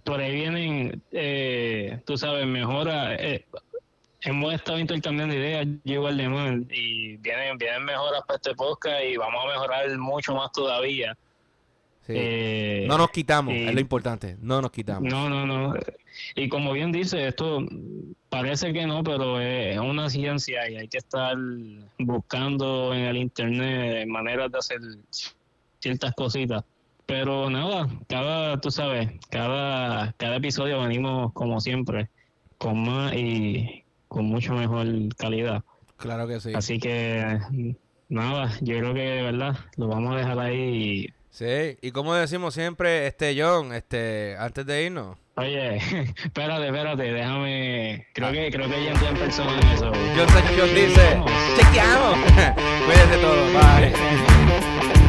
[0.04, 3.16] por ahí vienen, eh, tú sabes, mejora.
[3.16, 3.46] Eh,
[4.22, 9.04] hemos estado intercambiando ideas, yo igual de mal, y vienen, vienen mejoras para este podcast
[9.10, 11.18] y vamos a mejorar mucho más todavía.
[12.06, 12.14] Sí.
[12.16, 14.36] Eh, no nos quitamos, y- es lo importante.
[14.42, 15.12] No nos quitamos.
[15.12, 15.76] No, no, no.
[16.36, 17.60] Y como bien dice, esto
[18.30, 21.36] parece que no, pero es una ciencia y hay que estar
[22.00, 24.80] buscando en el internet maneras de hacer
[25.80, 26.64] ciertas cositas.
[27.06, 32.10] Pero nada, cada, tú sabes, cada, cada episodio venimos como siempre,
[32.58, 34.88] con más y con mucho mejor
[35.18, 35.64] calidad.
[35.98, 36.52] Claro que sí.
[36.56, 37.38] Así que
[38.10, 41.08] nada, yo creo que de verdad lo vamos a dejar ahí.
[41.30, 45.78] Sí, y como decimos siempre, este John, este, antes de irnos, Oye,
[46.24, 48.06] espérate, espérate, déjame.
[48.14, 49.92] Creo que creo que ya en persona en eso.
[50.16, 51.24] John Sánchez dice,
[51.58, 52.18] chequeamos.
[52.86, 54.92] Cuídense todos, bye.